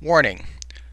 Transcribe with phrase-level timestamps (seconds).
[0.00, 0.46] Warning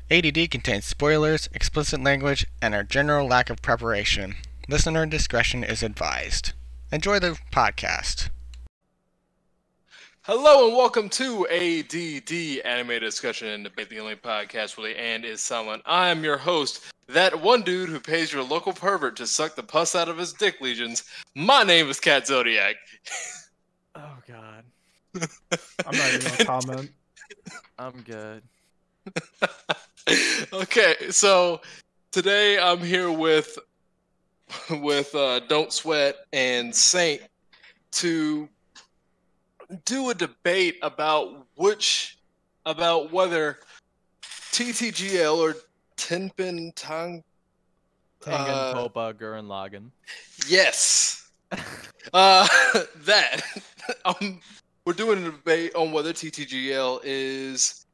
[0.10, 4.34] ADD contains spoilers, explicit language, and a general lack of preparation.
[4.68, 6.54] Listener discretion is advised.
[6.92, 8.30] Enjoy the podcast.
[10.24, 15.24] Hello and welcome to ADD Animated Discussion and Debate, the only podcast where the and
[15.24, 15.84] is silent.
[15.86, 19.62] I am your host, that one dude who pays your local pervert to suck the
[19.62, 21.04] pus out of his dick lesions.
[21.36, 22.78] My name is Cat Zodiac.
[23.94, 24.64] Oh God,
[25.86, 26.92] I'm not even gonna comment.
[27.78, 28.42] I'm good.
[30.54, 31.62] okay, so
[32.12, 33.58] today I'm here with
[34.70, 37.22] with uh, Don't Sweat and Saint
[37.94, 38.48] to
[39.86, 42.18] do a debate about which
[42.66, 43.60] about whether
[44.52, 45.56] TTGL or
[45.98, 47.24] Tenpin Tang
[48.22, 49.92] Tengen, Uh, Toppa, Gurren Lagann.
[50.48, 51.30] Yes.
[52.14, 52.48] uh,
[53.04, 53.42] that.
[54.06, 54.40] um,
[54.86, 57.85] we're doing a debate on whether TTGL is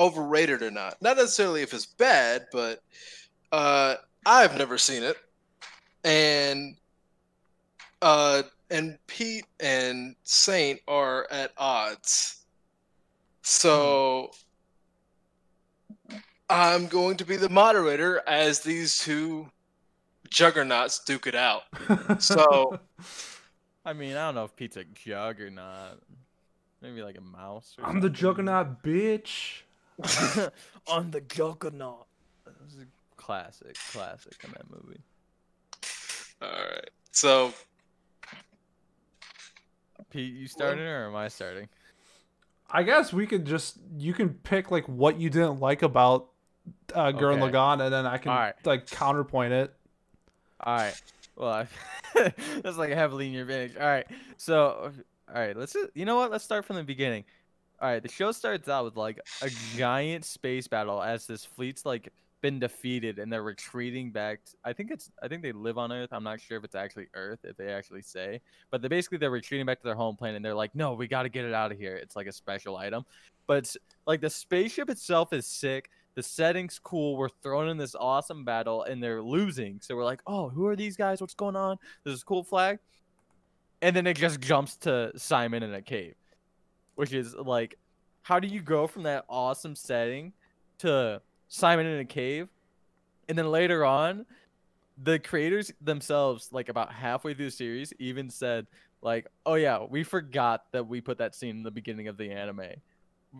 [0.00, 1.00] overrated or not.
[1.00, 2.82] Not necessarily if it's bad, but
[3.52, 5.16] uh, I've never seen it,
[6.02, 6.76] and
[8.02, 12.44] uh, and Pete and Saint are at odds.
[13.42, 14.30] So
[16.48, 19.48] I'm going to be the moderator as these two
[20.28, 21.62] juggernauts duke it out.
[22.18, 22.78] So
[23.84, 25.98] I mean, I don't know if Pete's a jug or not.
[26.82, 27.76] Maybe like a mouse.
[27.78, 29.62] Or I'm the juggernaut, bitch.
[30.86, 32.06] On the juggernaut.
[32.44, 35.00] This is a classic, classic in that movie.
[36.42, 36.90] all right.
[37.12, 37.52] So
[40.10, 41.68] Pete, you starting or am I starting?
[42.70, 46.28] I guess we could just you can pick like what you didn't like about
[46.94, 47.52] uh, Gurren Okay.
[47.52, 48.54] Lagann, and then I can Alright.
[48.64, 49.74] like counterpoint it.
[50.60, 51.02] All right.
[51.36, 51.66] Well, I,
[52.62, 53.76] that's like heavily in your advantage.
[53.76, 54.06] All right.
[54.36, 54.92] So,
[55.28, 55.56] all right.
[55.56, 55.76] Let's.
[55.94, 56.30] You know what?
[56.30, 57.24] Let's start from the beginning.
[57.80, 58.02] All right.
[58.02, 62.58] The show starts out with like a giant space battle as this fleet's like been
[62.58, 64.40] defeated and they're retreating back.
[64.64, 65.10] I think it's.
[65.22, 66.10] I think they live on Earth.
[66.12, 68.40] I'm not sure if it's actually Earth if they actually say.
[68.70, 71.08] But they basically they're retreating back to their home planet and they're like, no, we
[71.08, 71.96] got to get it out of here.
[71.96, 73.04] It's like a special item.
[73.46, 73.74] But
[74.06, 77.16] like the spaceship itself is sick the setting's cool.
[77.16, 79.78] We're thrown in this awesome battle and they're losing.
[79.80, 81.20] So we're like, oh, who are these guys?
[81.20, 81.76] What's going on?
[82.04, 82.78] This is a cool flag.
[83.82, 86.14] And then it just jumps to Simon in a cave,
[87.00, 87.78] which is like,
[88.22, 90.32] how do you go from that awesome setting
[90.78, 92.48] to Simon in a cave?
[93.28, 94.26] And then later on,
[95.02, 98.66] the creators themselves, like about halfway through the series, even said,
[99.02, 102.30] like, oh yeah, we forgot that we put that scene in the beginning of the
[102.30, 102.72] anime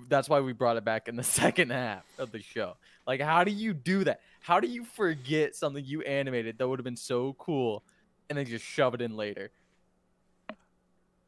[0.09, 2.77] that's why we brought it back in the second half of the show.
[3.07, 4.21] Like, how do you do that?
[4.41, 7.83] How do you forget something you animated that would have been so cool
[8.29, 9.51] and then just shove it in later?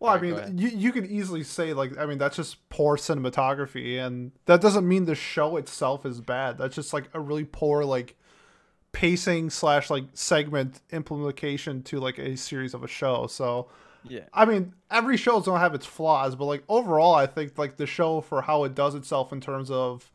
[0.03, 4.05] Well, I mean, you you could easily say like I mean that's just poor cinematography,
[4.05, 6.59] and that doesn't mean the show itself is bad.
[6.59, 8.17] That's just like a really poor like
[8.91, 13.27] pacing slash like segment implementation to like a series of a show.
[13.27, 13.69] So
[14.03, 14.25] Yeah.
[14.35, 17.87] I mean, every show's gonna have its flaws, but like overall, I think like the
[17.87, 20.11] show for how it does itself in terms of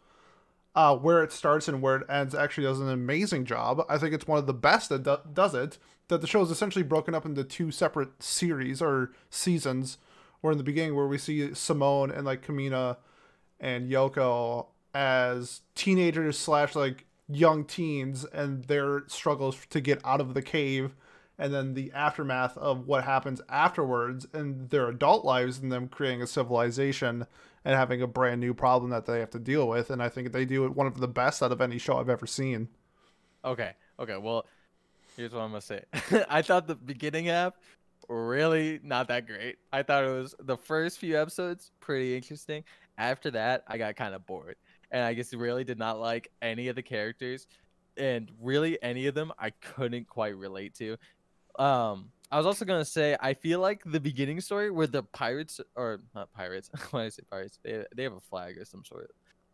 [0.75, 3.83] uh, where it starts and where it ends actually does an amazing job.
[3.89, 5.79] I think it's one of the best that do- does it.
[6.07, 9.97] That the show is essentially broken up into two separate series or seasons.
[10.41, 12.97] Where in the beginning, where we see Simone and like Kamina
[13.59, 20.33] and Yoko as teenagers slash like young teens and their struggles to get out of
[20.33, 20.95] the cave
[21.37, 26.21] and then the aftermath of what happens afterwards and their adult lives and them creating
[26.21, 27.25] a civilization
[27.65, 30.31] and having a brand new problem that they have to deal with and i think
[30.31, 32.69] they do it one of the best out of any show i've ever seen
[33.45, 33.73] Okay.
[33.99, 34.17] Okay.
[34.17, 34.45] Well,
[35.17, 35.83] here's what I'm gonna say.
[36.29, 37.53] I thought the beginning half
[38.09, 39.57] really not that great.
[39.71, 42.63] I thought it was the first few episodes pretty interesting.
[42.97, 44.55] After that, I got kind of bored,
[44.91, 47.47] and I just really did not like any of the characters,
[47.97, 50.97] and really any of them I couldn't quite relate to.
[51.59, 55.59] Um, I was also gonna say I feel like the beginning story where the pirates
[55.75, 59.11] or not pirates, when I say pirates, they they have a flag or some sort.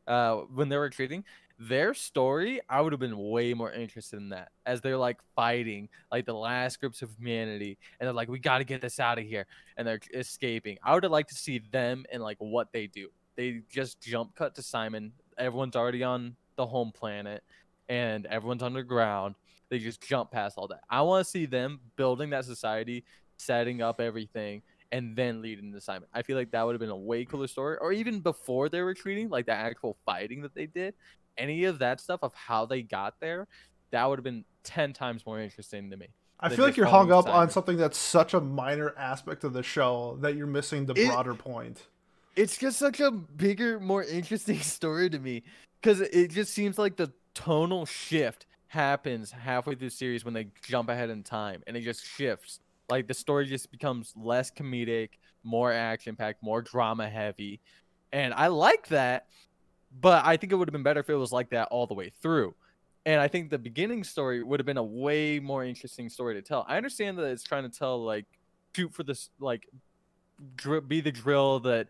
[0.08, 1.24] Uh, when they were retreating,
[1.59, 5.88] their story I would have been way more interested in that as they're like fighting
[6.11, 9.20] like the last groups of humanity and they're like we got to get this out
[9.20, 9.46] of here
[9.78, 10.78] and they're escaping.
[10.84, 13.09] I would have liked to see them and like what they do.
[13.35, 15.14] They just jump cut to Simon.
[15.38, 17.44] Everyone's already on the home planet
[17.88, 19.35] and everyone's underground.
[19.70, 20.82] They just jump past all that.
[20.90, 23.03] I want to see them building that society,
[23.38, 24.61] setting up everything,
[24.93, 26.07] and then leading the Simon.
[26.13, 27.78] I feel like that would have been a way cooler story.
[27.81, 30.93] Or even before they were retreating, like the actual fighting that they did.
[31.37, 33.47] Any of that stuff of how they got there,
[33.91, 36.07] that would have been ten times more interesting to me.
[36.40, 39.53] I feel like you're hung following up on something that's such a minor aspect of
[39.53, 41.87] the show that you're missing the It- broader point.
[42.35, 45.41] it's just such a bigger, more interesting story to me
[45.81, 50.47] because it just seems like the tonal shift happens halfway through the series when they
[50.63, 52.59] jump ahead in time and it just shifts.
[52.93, 55.09] Like the story just becomes less comedic,
[55.43, 57.59] more action packed, more drama heavy.
[58.11, 59.25] And I like that,
[59.99, 61.95] but I think it would have been better if it was like that all the
[61.95, 62.53] way through.
[63.07, 66.43] And I think the beginning story would have been a way more interesting story to
[66.43, 66.67] tell.
[66.69, 68.25] I understand that it's trying to tell like
[68.75, 69.67] shoot for this like
[70.55, 71.87] dr- be the drill that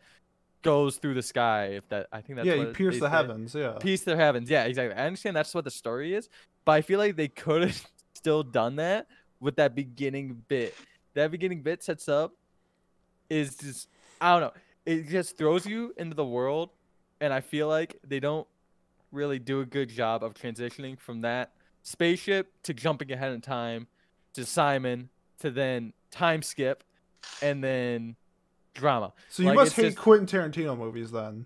[0.62, 1.66] goes through the sky.
[1.66, 3.54] If that I think that's yeah, you pierce the heavens.
[3.54, 3.74] Yeah.
[3.74, 4.50] pierce the heavens.
[4.50, 4.96] Yeah, exactly.
[4.96, 6.30] I understand that's what the story is,
[6.64, 9.08] but I feel like they could have still done that
[9.42, 10.74] with that beginning bit.
[11.14, 12.34] That beginning bit sets up
[13.30, 13.90] is just
[14.22, 14.62] I don't know.
[14.86, 16.70] It just throws you into the world,
[17.22, 18.48] and I feel like they don't
[19.12, 21.52] really do a good job of transitioning from that
[21.84, 23.88] spaceship to jumping ahead in time
[24.34, 26.84] to Simon to then time skip
[27.42, 28.16] and then
[28.74, 29.14] drama.
[29.30, 31.46] So you Like, must hate just- Quentin Tarantino movies then.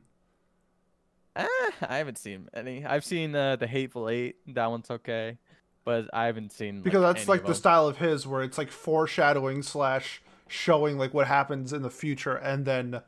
[1.35, 1.45] Eh,
[1.81, 2.83] I haven't seen any.
[2.85, 4.37] I've seen uh, the Hateful Eight.
[4.47, 5.37] That one's okay,
[5.87, 9.63] but I haven't seen because that's like the style of his where it's like foreshadowing
[9.63, 13.01] slash showing like what happens in the future and then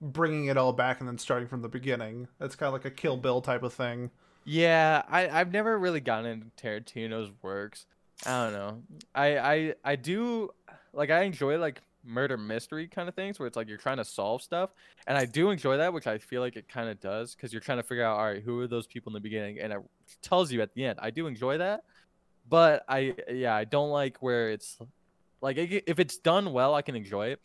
[0.00, 2.90] bringing it all back and then starting from the beginning that's kind of like a
[2.90, 4.10] kill bill type of thing
[4.44, 7.86] Yeah, I I've never really gotten into Tarantino's works.
[8.26, 8.82] I don't know.
[9.14, 10.50] I I I do
[10.92, 14.04] like I enjoy like murder mystery kind of things where it's like you're trying to
[14.04, 14.70] solve stuff,
[15.06, 17.62] and I do enjoy that, which I feel like it kind of does because you're
[17.62, 19.78] trying to figure out all right who are those people in the beginning, and it
[20.20, 20.98] tells you at the end.
[21.00, 21.84] I do enjoy that,
[22.48, 24.78] but I yeah I don't like where it's
[25.40, 27.40] like if it's done well I can enjoy it,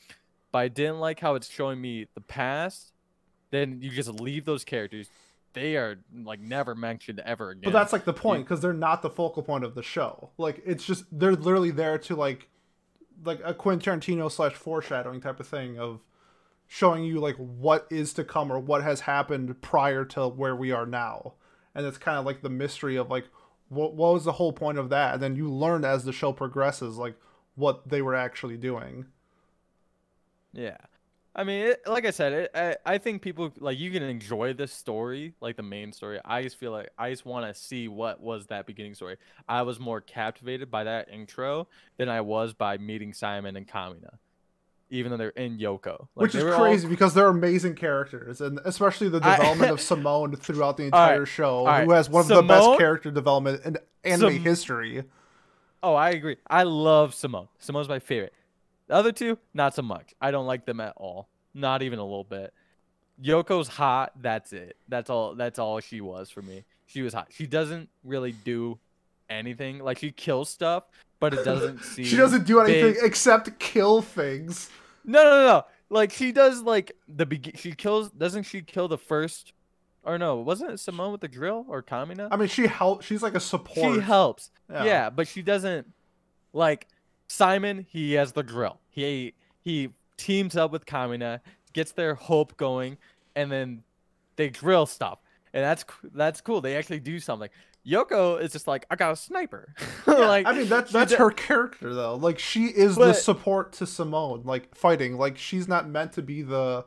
[0.52, 2.94] but I didn't like how it's showing me the past.
[3.52, 5.10] Then you just leave those characters
[5.54, 7.64] they are like never mentioned ever again.
[7.64, 10.62] but that's like the point because they're not the focal point of the show like
[10.66, 12.48] it's just they're literally there to like
[13.24, 16.02] like a quentin tarantino slash foreshadowing type of thing of
[16.68, 20.72] showing you like what is to come or what has happened prior to where we
[20.72, 21.34] are now
[21.74, 23.26] and it's kind of like the mystery of like
[23.70, 26.34] what, what was the whole point of that and then you learn as the show
[26.34, 27.16] progresses like
[27.56, 29.06] what they were actually doing
[30.54, 30.78] yeah.
[31.36, 34.54] I mean, it, like I said, it, I I think people like you can enjoy
[34.54, 36.20] the story, like the main story.
[36.26, 39.18] I just feel like I just want to see what was that beginning story.
[39.48, 41.68] I was more captivated by that intro
[41.98, 44.18] than I was by meeting Simon and Kamina,
[44.90, 46.08] even though they're in Yoko.
[46.16, 49.72] Like, which is were all- crazy because they're amazing characters and especially the I- development
[49.72, 51.86] of simone throughout the All right, entire show right.
[51.86, 55.04] who has one of the best character development in anime Sim- history
[55.82, 56.36] Oh, I agree.
[56.46, 57.48] I love Simone.
[57.58, 58.34] Simone's my favorite.
[58.88, 60.14] The other two, not so much.
[60.20, 61.30] I don't like them at all.
[61.54, 62.54] Not even a little bit.
[63.24, 64.12] Yoko's hot.
[64.22, 64.76] That's it.
[64.90, 65.36] That's all.
[65.36, 66.66] That's all she was for me.
[66.86, 67.28] She was hot.
[67.30, 68.78] She doesn't really do
[69.30, 69.80] anything.
[69.80, 70.86] Like she kills stuff,
[71.20, 72.06] but it doesn't seem.
[72.06, 73.04] she doesn't do anything big.
[73.04, 74.70] except kill things
[75.06, 75.66] No, no, no, no.
[75.90, 76.62] Like she does.
[76.62, 77.54] Like the begin.
[77.56, 78.10] She kills.
[78.12, 79.54] Doesn't she kill the first?
[80.04, 82.30] Or no, wasn't it Simone with the drill or Kamina?
[82.32, 83.06] i mean she helps.
[83.06, 84.50] she's like a support She helps.
[84.72, 84.84] Yeah.
[84.86, 85.10] Yeah.
[85.10, 85.88] but she doesn't
[86.54, 86.88] like
[87.28, 88.80] Simon, he has the drill.
[88.90, 91.42] He he teams up with Kamina,
[91.74, 92.98] gets their hope going,
[93.36, 93.84] and then
[94.38, 95.20] they drill stuff.
[95.54, 95.84] And that's
[96.14, 96.62] that's cool.
[96.62, 97.50] They actually do something.
[97.86, 99.74] Yoko is just like, I got a sniper.
[100.08, 102.16] like I mean, that's that's her character though.
[102.16, 105.18] Like she is the support to Simone, like fighting.
[105.18, 106.86] Like she's not meant to be the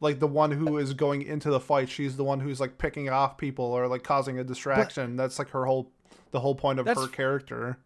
[0.00, 1.88] like the one who is going into the fight.
[1.88, 5.16] She's the one who's like picking off people or like causing a distraction.
[5.16, 5.90] that's like her whole
[6.30, 7.78] the whole point of her character.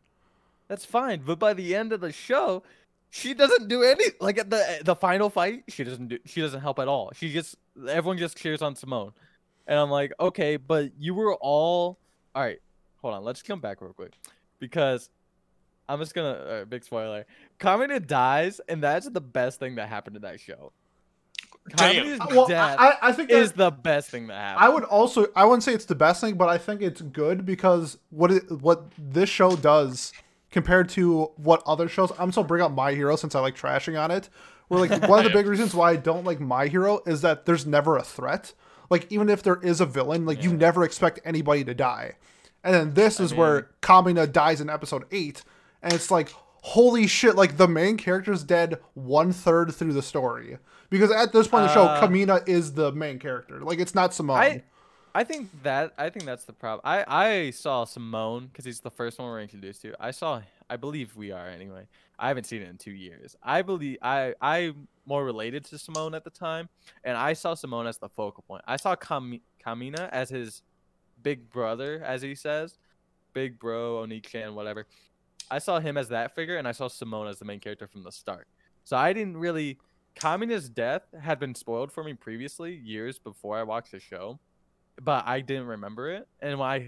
[0.69, 2.62] That's fine, but by the end of the show,
[3.11, 5.64] she doesn't do any like at the the final fight.
[5.69, 6.19] She doesn't do.
[6.26, 7.11] She doesn't help at all.
[7.14, 7.57] She just
[7.88, 9.12] everyone just cheers on Simone,
[9.71, 11.99] and I'm like, okay, but you were all
[12.35, 12.59] all right.
[13.00, 14.12] Hold on, let's come back real quick
[14.59, 15.09] because
[15.89, 17.25] I'm just gonna uh, big spoiler.
[17.59, 20.73] Kamina dies, and that's the best thing that happened to that show.
[21.77, 22.05] Damn.
[22.05, 24.65] Kamina's Well, death I, I think is the best thing that happened.
[24.65, 27.47] I would also I wouldn't say it's the best thing, but I think it's good
[27.47, 30.12] because what it, what this show does
[30.50, 32.12] compared to what other shows.
[32.19, 34.29] I'm still bring up My Hero since I like trashing on it.
[34.67, 37.47] Where like one of the big reasons why I don't like My Hero is that
[37.47, 38.53] there's never a threat.
[38.90, 42.16] Like even if there is a villain, like you never expect anybody to die.
[42.62, 45.42] And then this is where mean- Kamina dies in episode eight,
[45.82, 47.37] and it's like holy shit!
[47.37, 50.59] Like the main character's dead one third through the story
[50.90, 53.61] because at this point in the show, Uh, Kamina is the main character.
[53.61, 54.37] Like it's not Simone.
[54.37, 54.62] I
[55.14, 56.82] I think that I think that's the problem.
[56.85, 59.94] I I saw Simone because he's the first one we're introduced to.
[59.99, 61.87] I saw I believe we are anyway.
[62.19, 63.37] I haven't seen it in two years.
[63.43, 64.73] I believe I I
[65.05, 66.69] more related to Simone at the time,
[67.05, 68.62] and I saw Simone as the focal point.
[68.67, 70.62] I saw Kam- Kamina as his
[71.23, 72.79] big brother, as he says,
[73.33, 74.87] big bro, Onii-chan, whatever.
[75.50, 78.05] I saw him as that figure, and I saw Simone as the main character from
[78.05, 78.47] the start.
[78.85, 79.79] So I didn't really
[80.15, 84.39] Kamina's death had been spoiled for me previously, years before I watched the show,
[85.03, 86.29] but I didn't remember it.
[86.41, 86.87] And when I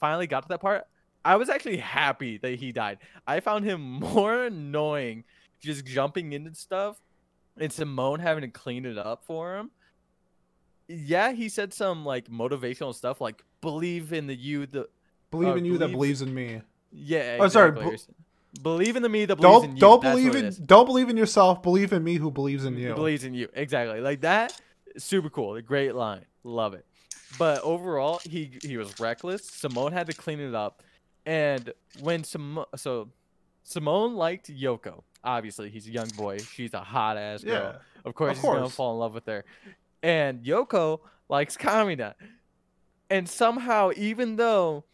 [0.00, 0.84] finally got to that part,
[1.24, 2.98] I was actually happy that he died.
[3.26, 5.24] I found him more annoying
[5.60, 7.00] just jumping into stuff
[7.58, 9.70] and Simone having to clean it up for him.
[10.88, 14.88] Yeah, he said some like motivational stuff like believe in the you the
[15.30, 16.60] Believe Uh, in you that believes in me.
[16.90, 17.38] yeah.
[17.40, 18.14] Oh, sorry, exactly.
[18.62, 19.80] believe in the me that believes Don't in you.
[19.80, 21.62] don't That's believe in don't believe in yourself.
[21.62, 22.94] Believe in me who believes in you.
[22.94, 24.60] believes in you exactly like that
[24.98, 26.84] super cool a great line love it
[27.38, 30.82] but overall he he was reckless simone had to clean it up
[31.26, 33.08] and when simone so
[33.62, 35.70] simone liked yoko obviously.
[35.70, 36.38] He's a young boy.
[36.38, 37.54] She's a hot ass girl.
[37.74, 37.78] Yeah.
[38.04, 39.44] of course Of he's gonna fall in love with her.
[40.02, 42.14] And yoko likes kamina.
[43.10, 44.84] And somehow even though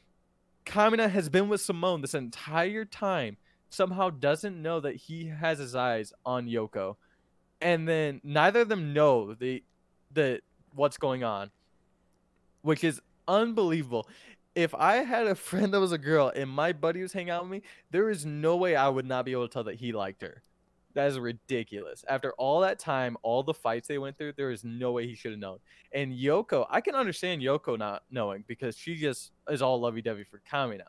[0.66, 3.36] kamina has been with simone this entire time
[3.70, 6.96] somehow doesn't know that he has his eyes on yoko.
[7.60, 9.62] And then neither of them know the
[10.12, 10.40] the
[10.74, 11.50] what's going on
[12.62, 14.08] which is unbelievable
[14.58, 17.42] if i had a friend that was a girl and my buddy was hanging out
[17.42, 17.62] with me
[17.92, 20.42] there is no way i would not be able to tell that he liked her.
[20.94, 22.04] That is ridiculous.
[22.08, 25.14] After all that time all the fights they went through there is no way he
[25.14, 25.58] should have known.
[25.92, 30.40] And yoko i can understand yoko not knowing because she just is all lovey-dovey for
[30.50, 30.88] kamina.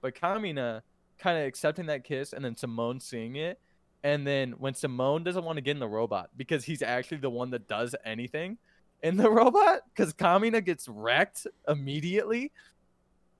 [0.00, 0.82] But kamina
[1.18, 3.58] kind of accepting that kiss and then simone seeing it
[4.04, 7.30] and then when Simone doesn't want to get in the robot because he's actually the
[7.30, 8.58] one that does anything
[9.02, 12.52] in the robot because Kamina gets wrecked immediately.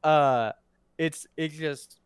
[0.02, 0.52] Uh
[0.97, 2.00] it's it's just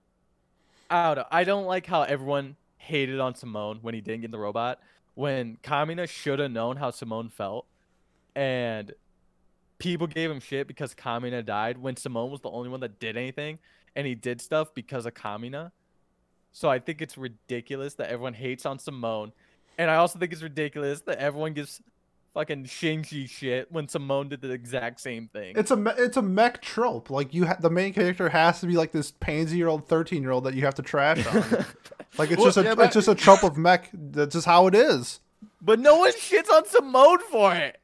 [0.90, 1.24] I don't know.
[1.30, 4.80] I don't like how everyone hated on Simone when he didn't get the robot.
[5.14, 7.66] When Kamina should have known how Simone felt
[8.34, 8.92] and
[9.78, 13.16] people gave him shit because Kamina died when Simone was the only one that did
[13.16, 13.58] anything
[13.96, 15.72] and he did stuff because of Kamina.
[16.52, 19.32] So I think it's ridiculous that everyone hates on Simone.
[19.78, 21.80] And I also think it's ridiculous that everyone gives
[22.34, 25.54] fucking Shinji shit when Simone did the exact same thing.
[25.56, 27.10] It's a me- it's a mech trope.
[27.10, 30.22] Like you, ha- the main character has to be like this pansy year old, thirteen
[30.22, 31.34] year old that you have to trash on.
[32.18, 33.90] like it's Well, just a yeah, but- it's just a trope of mech.
[33.92, 35.20] That's just how it is.
[35.60, 37.78] but no one shits on Simone for it.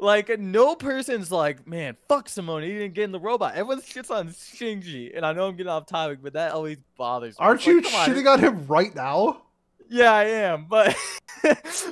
[0.00, 3.54] Like no person's like, man, fuck Simone, he didn't get in the robot.
[3.54, 7.38] Everyone shits on Shinji, and I know I'm getting off topic, but that always bothers
[7.38, 7.44] me.
[7.46, 9.42] Aren't It's like, you on, shitting on him right now?
[9.88, 10.96] Yeah, I am, but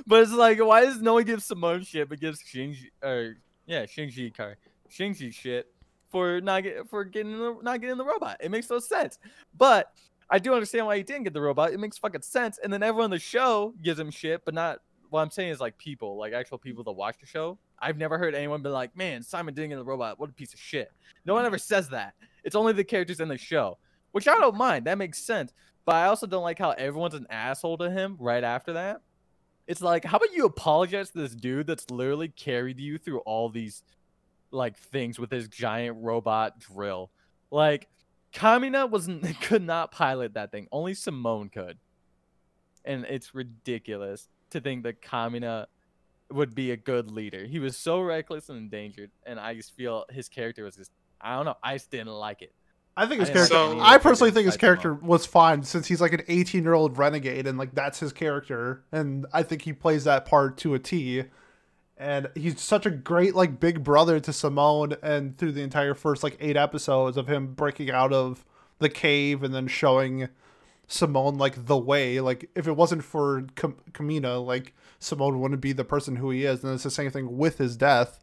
[0.06, 3.84] but it's like, why does no one give Simone shit but gives Shinji or yeah,
[3.84, 4.56] Shinji car
[4.90, 5.66] Shinji shit
[6.10, 8.38] for not get for getting the, not getting the robot?
[8.40, 9.18] It makes no sense.
[9.56, 9.92] But
[10.30, 11.72] I do understand why he didn't get the robot.
[11.72, 12.58] It makes fucking sense.
[12.62, 14.78] And then everyone on the show gives him shit, but not.
[15.10, 17.58] What I'm saying is like people, like actual people that watch the show.
[17.78, 20.18] I've never heard anyone be like, "Man, Simon didn't get the robot.
[20.18, 20.90] What a piece of shit."
[21.26, 22.14] No one ever says that.
[22.44, 23.76] It's only the characters in the show,
[24.12, 24.86] which I don't mind.
[24.86, 25.52] That makes sense.
[25.84, 29.02] But I also don't like how everyone's an asshole to him right after that.
[29.66, 33.48] It's like, how about you apologize to this dude that's literally carried you through all
[33.48, 33.82] these
[34.50, 37.10] like things with his giant robot drill?
[37.50, 37.88] Like,
[38.32, 40.68] Kamina wasn't could not pilot that thing.
[40.72, 41.78] Only Simone could.
[42.84, 45.66] And it's ridiculous to think that Kamina
[46.30, 47.44] would be a good leader.
[47.44, 51.36] He was so reckless and endangered, and I just feel his character was just I
[51.36, 52.52] don't know, I just didn't like it.
[52.96, 53.56] I think his I character.
[53.56, 56.98] of I personally think his character was fine since he's like an 18 year old
[56.98, 60.78] renegade and like that's his character, and I think he plays that part to a
[60.78, 61.24] T.
[61.96, 66.22] And he's such a great like big brother to Simone, and through the entire first
[66.22, 68.44] like eight episodes of him breaking out of
[68.78, 70.28] the cave and then showing
[70.86, 72.20] Simone like the way.
[72.20, 76.62] Like if it wasn't for Kamina, like Simone wouldn't be the person who he is.
[76.62, 78.18] And it's the same thing with his death.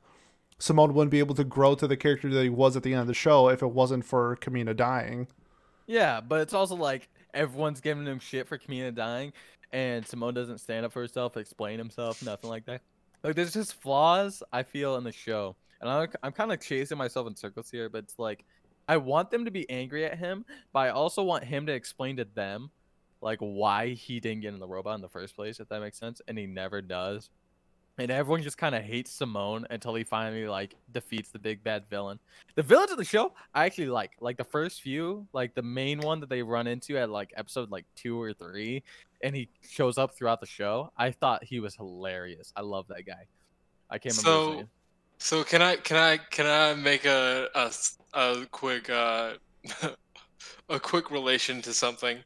[0.59, 3.01] Simone wouldn't be able to grow to the character that he was at the end
[3.01, 5.27] of the show if it wasn't for Kamina dying.
[5.87, 9.33] Yeah, but it's also like everyone's giving him shit for Kamina dying,
[9.71, 12.81] and Simone doesn't stand up for herself, explain himself, nothing like that.
[13.23, 16.97] Like there's just flaws I feel in the show, and I'm I'm kind of chasing
[16.97, 17.89] myself in circles here.
[17.89, 18.45] But it's like
[18.87, 22.17] I want them to be angry at him, but I also want him to explain
[22.17, 22.69] to them
[23.21, 25.97] like why he didn't get in the robot in the first place, if that makes
[25.97, 27.29] sense, and he never does.
[27.99, 31.83] And everyone just kind of hates Simone until he finally like defeats the big bad
[31.89, 32.17] villain.
[32.55, 34.11] The villains of the show I actually like.
[34.21, 37.69] Like the first few, like the main one that they run into at like episode
[37.71, 38.83] like two or three,
[39.21, 40.91] and he shows up throughout the show.
[40.97, 42.53] I thought he was hilarious.
[42.55, 43.27] I love that guy.
[43.89, 44.67] I can't remember.
[45.19, 47.71] So, so can I can I can I make a a,
[48.13, 49.33] a quick uh
[50.69, 52.19] a quick relation to something?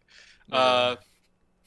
[0.51, 0.97] Uh,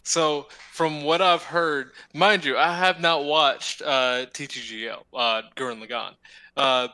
[0.07, 5.85] so from what I've heard, mind you, I have not watched uh, TTGL, uh, Gurren
[5.85, 6.13] Lagann.
[6.57, 6.89] Uh,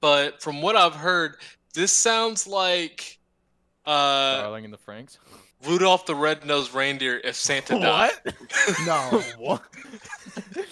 [0.00, 1.36] but from what I've heard,
[1.74, 3.18] this sounds like
[3.84, 5.18] uh, Darling in the Franxx.
[5.66, 8.12] Rudolph the Red-Nosed Reindeer if Santa died.
[8.24, 8.34] What?
[8.86, 9.22] No.
[9.38, 9.62] what?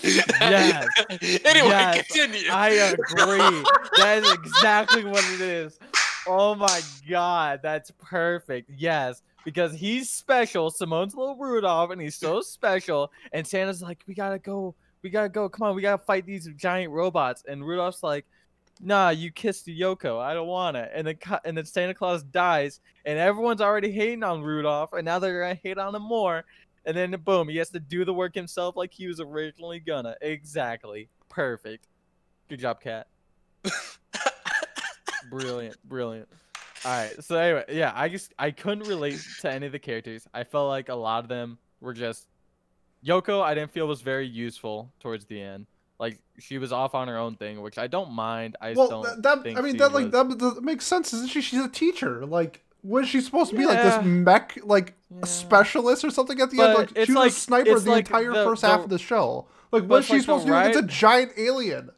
[0.02, 0.86] Yes.
[1.44, 2.06] anyway, Yes.
[2.08, 2.50] continue.
[2.50, 3.62] I agree.
[3.98, 5.78] that is exactly what it is.
[6.26, 8.70] Oh my god, that's perfect.
[8.74, 10.70] Yes, because he's special.
[10.70, 13.12] Simone's little Rudolph, and he's so special.
[13.32, 14.74] And Santa's like, we gotta go.
[15.02, 15.48] We gotta go.
[15.48, 17.44] Come on, we gotta fight these giant robots.
[17.48, 18.24] And Rudolph's like,
[18.80, 20.20] Nah, you kissed Yoko.
[20.20, 20.90] I don't want it.
[20.94, 25.18] And then and then Santa Claus dies, and everyone's already hating on Rudolph, and now
[25.18, 26.44] they're gonna hate on him more.
[26.84, 30.16] And then boom, he has to do the work himself like he was originally gonna.
[30.20, 31.08] Exactly.
[31.28, 31.86] Perfect.
[32.48, 33.06] Good job, Cat.
[35.30, 36.28] brilliant, brilliant.
[36.84, 37.24] All right.
[37.24, 40.26] So anyway, yeah, I just I couldn't relate to any of the characters.
[40.34, 42.26] I felt like a lot of them were just
[43.06, 43.42] Yoko.
[43.42, 45.66] I didn't feel was very useful towards the end.
[45.98, 48.56] Like she was off on her own thing, which I don't mind.
[48.60, 51.40] I well, don't that, I mean that like was- that, makes sense, isn't she?
[51.40, 52.26] She's a teacher.
[52.26, 55.24] Like, was she supposed to be like this mech like Yeah.
[55.24, 56.74] specialist or something at the end?
[56.74, 58.88] Like, it's she was like- a sniper the like entire the- first the- half of
[58.90, 59.46] the show.
[59.70, 61.90] Like, but what's it's she like supposed to do against a giant alien?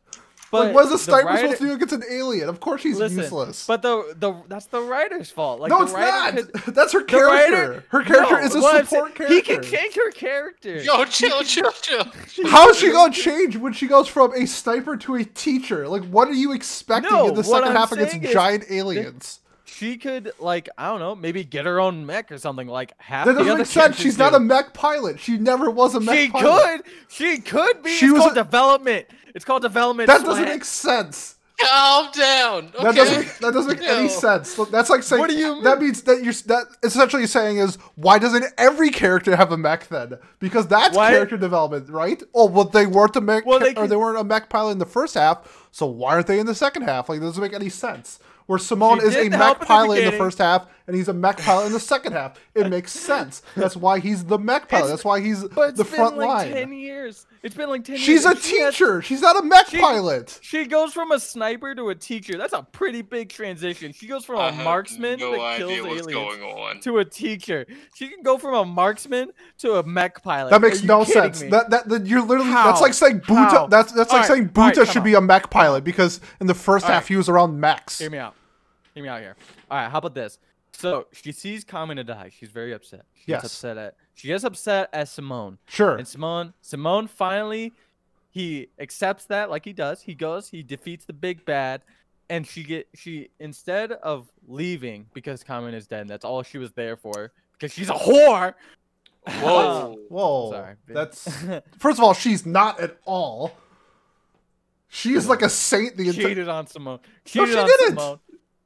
[0.55, 2.49] But like, what's the the sniper writer- supposed to do against an alien?
[2.49, 3.67] Of course, she's Listen, useless.
[3.67, 5.61] But the the that's the writer's fault.
[5.61, 6.53] Like no, the it's writer not.
[6.65, 7.53] could- That's her character.
[7.53, 9.35] writer- her character No, is a what I'm support character.
[9.35, 10.77] He can change her character.
[10.83, 12.05] Yo, chill, chill, chill.
[12.47, 15.89] How is she gonna change when she goes from a sniper to a teacher?
[15.89, 19.41] Like, what are you expecting No, in the second I'm half against is- giant aliens?
[19.77, 22.69] She could like I don't know, maybe get her own mech or something.
[22.69, 23.75] Like half That the doesn't other make sense.
[23.75, 25.19] characters She's not a mech pilot.
[25.21, 26.43] She never was a mech pilot.
[26.43, 26.85] She pilot.
[26.85, 26.93] could.
[27.09, 27.91] She could be.
[27.91, 29.07] She it's was called a- development.
[29.35, 30.07] It's called development.
[30.07, 31.37] That doesn't make sense.
[31.61, 32.65] Calm down.
[32.75, 32.83] Okay.
[32.83, 34.55] That doesn't make, that doesn't make any sense.
[34.73, 35.65] That's like saying What do you Mean?
[35.65, 39.87] that means that you're that essentially saying is why doesn't every character have a mech
[39.89, 40.19] then?
[40.41, 42.21] Because that's Why- character development, right?
[42.35, 44.73] Oh, well they weren't a mech Well, they or could- they weren't a mech pilot
[44.73, 47.09] in the first half, so why aren't they in the second half?
[47.09, 48.19] Like, it doesn't make any sense.
[48.47, 51.09] Where Simone She is a mech help in pilot in the first half, and he's
[51.09, 52.39] a mech pilot in the second half.
[52.55, 53.41] It makes sense.
[53.57, 54.81] That's why he's the mech pilot.
[54.85, 56.53] It's- That's why he's But it's the been front like line.
[56.53, 57.27] ten years.
[57.43, 58.25] It's been like ten She's years.
[58.27, 59.01] a and she has- teacher.
[59.01, 60.39] She's not a mech she- pilot.
[60.43, 62.37] She goes from a sniper to a teacher.
[62.37, 63.93] That's a pretty big transition.
[63.95, 66.81] She goes from a I have marksman no that kills what's aliens going on.
[66.81, 67.65] to a teacher.
[67.95, 70.51] She can go from a marksman to a mech pilot.
[70.51, 71.41] That makes Are no sense.
[71.41, 72.67] That, that that you're literally How?
[72.67, 73.51] that's like saying Boota.
[73.51, 73.67] How?
[73.69, 75.05] That's that's like Alright, saying Boota come should on.
[75.05, 77.09] be a mech pilot because in the first half Alright.
[77.09, 77.99] he was around mechs.
[78.01, 78.34] Hear me out.
[78.95, 79.37] Hear me out here.
[79.71, 80.39] All right, how about this?
[80.73, 82.31] So she sees Kamina die.
[82.37, 83.05] She's very upset.
[83.15, 83.53] She gets Yes.
[83.53, 83.97] upset at.
[84.15, 85.59] She gets upset at Simone.
[85.69, 85.97] Sure.
[85.97, 87.73] And Simone, Simone finally,
[88.31, 90.03] he accepts that like he does.
[90.03, 91.83] He goes, he defeats the big bad,
[92.29, 96.09] and she get she instead of leaving because Kamina's dead.
[96.09, 98.55] That's all she was there for because she's a whore.
[99.29, 99.97] Whoa.
[100.09, 100.51] Whoa.
[100.51, 100.75] Sorry.
[100.89, 101.29] That's
[101.79, 103.53] first of all, she's not at all.
[104.89, 105.97] She is like a saint.
[105.97, 106.29] The entire.
[106.29, 107.01] cheated on Simone.
[107.03, 107.99] No, Cheated she on didn't.
[107.99, 108.21] Simone.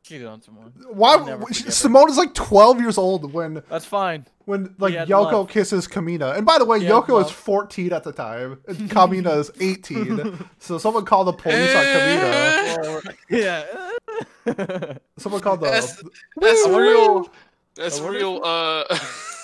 [0.09, 0.73] Cheated on Simone.
[0.91, 1.17] Why?
[1.17, 1.71] I'll never forgive her.
[1.71, 4.25] Simone is like 12 years old when That's fine.
[4.47, 5.51] when like Yoko love.
[5.51, 6.35] kisses Kamina.
[6.35, 10.49] And by the way, Yoko is 14 at the time, and Kamina is 18.
[10.59, 13.15] so someone called the police on Kamina.
[13.31, 14.97] yeah.
[15.19, 15.67] Someone called the.
[15.67, 16.03] That's-
[16.41, 17.31] That's real.
[17.79, 18.41] That's I wonder real.
[18.45, 18.85] Uh,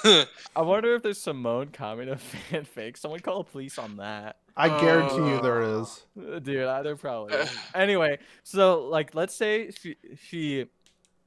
[0.57, 2.18] I wonder if there's Simone Kamina
[2.51, 2.97] fanfic.
[2.99, 4.37] Someone call the police on that.
[4.57, 6.03] I guarantee you there Uh, is.
[6.18, 7.51] Uh, Dude, I, there probably is.
[7.75, 9.97] Anyway, so like let's say she
[10.29, 10.66] she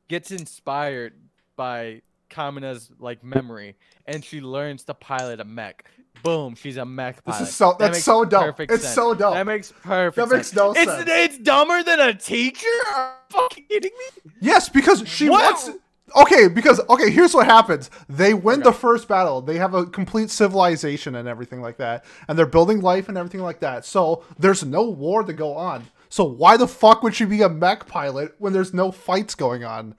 [0.08, 1.14] gets inspired
[1.56, 5.86] by Kamina's like memory and she learns to pilot a mech.
[6.24, 7.48] Boom, she's a mech This pilot.
[7.50, 7.70] is so.
[7.72, 8.44] That That's makes so dope.
[8.46, 8.96] perfect It's sense.
[8.96, 9.34] so dope.
[9.34, 10.56] That makes perfect That makes sense.
[10.58, 11.04] no it's, sense.
[11.08, 12.66] It's dumber than a teacher?
[12.96, 14.32] Are you fucking kidding me?
[14.42, 15.44] Yes, because she What?
[15.54, 15.70] wants.
[16.16, 17.90] Okay, because okay, here's what happens.
[18.08, 18.70] They win Okay.
[18.70, 19.42] the first battle.
[19.42, 23.42] They have a complete civilization and everything like that, and they're building life and everything
[23.42, 23.86] like that.
[23.86, 25.88] So there's no war to go on.
[26.10, 29.64] So why the fuck would she be a mech pilot when there's no fights going
[29.66, 29.96] on?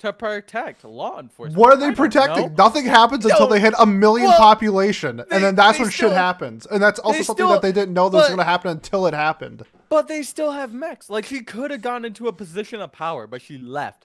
[0.00, 1.58] To protect law enforcement.
[1.58, 2.54] What are they protecting?
[2.54, 6.12] Nothing happens until they hit a million well, population, they- and then that's when shit
[6.12, 6.66] happens.
[6.66, 9.06] And that's also something still- that they didn't know that was going to happen until
[9.06, 9.62] it happened.
[9.88, 11.08] But they still have mechs.
[11.08, 14.04] Like she could have gone into a position of power, but she left.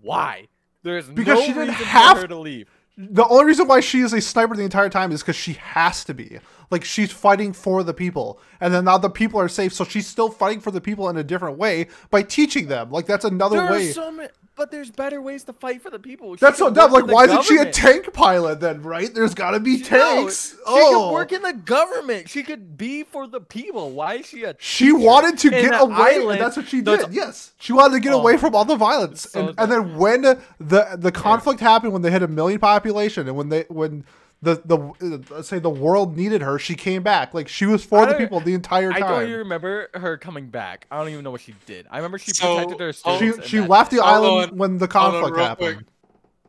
[0.00, 0.48] Why?
[0.86, 2.68] There's Because no she didn't reason have- for her to leave.
[2.98, 6.02] The only reason why she is a sniper the entire time is because she has
[6.04, 6.38] to be.
[6.70, 10.06] Like she's fighting for the people, and then now the people are safe, so she's
[10.06, 12.90] still fighting for the people in a different way by teaching them.
[12.90, 13.90] Like that's another There way.
[13.90, 16.34] are so many, but there's better ways to fight for the people.
[16.34, 16.90] She that's so dumb.
[16.92, 18.82] Like why isn't she a tank pilot then?
[18.82, 19.12] Right?
[19.14, 20.50] There's got to be No, tanks.
[20.52, 22.28] she oh, could work in the government.
[22.28, 23.90] She could be for the people.
[23.90, 24.56] Why is she a?
[24.58, 27.14] she wanted to get away, that's what she that's- did.
[27.14, 29.96] Yes, she wanted to get Oh, away from all the violence, so and, and then
[29.96, 34.04] when the the conflict happened, when they hit a million population, and when they when
[34.42, 37.32] the the uh, let's say the world needed her, she came back.
[37.34, 39.02] Like she was for the people the entire time.
[39.02, 40.86] I don't even remember her coming back.
[40.90, 41.86] I don't even know what she did.
[41.90, 43.48] I remember she So, protected her hold- she students.
[43.48, 44.02] she that's left the.
[44.02, 44.58] Hold island on.
[44.58, 45.76] when the Hold on, conflict happened.
[45.76, 45.86] quick.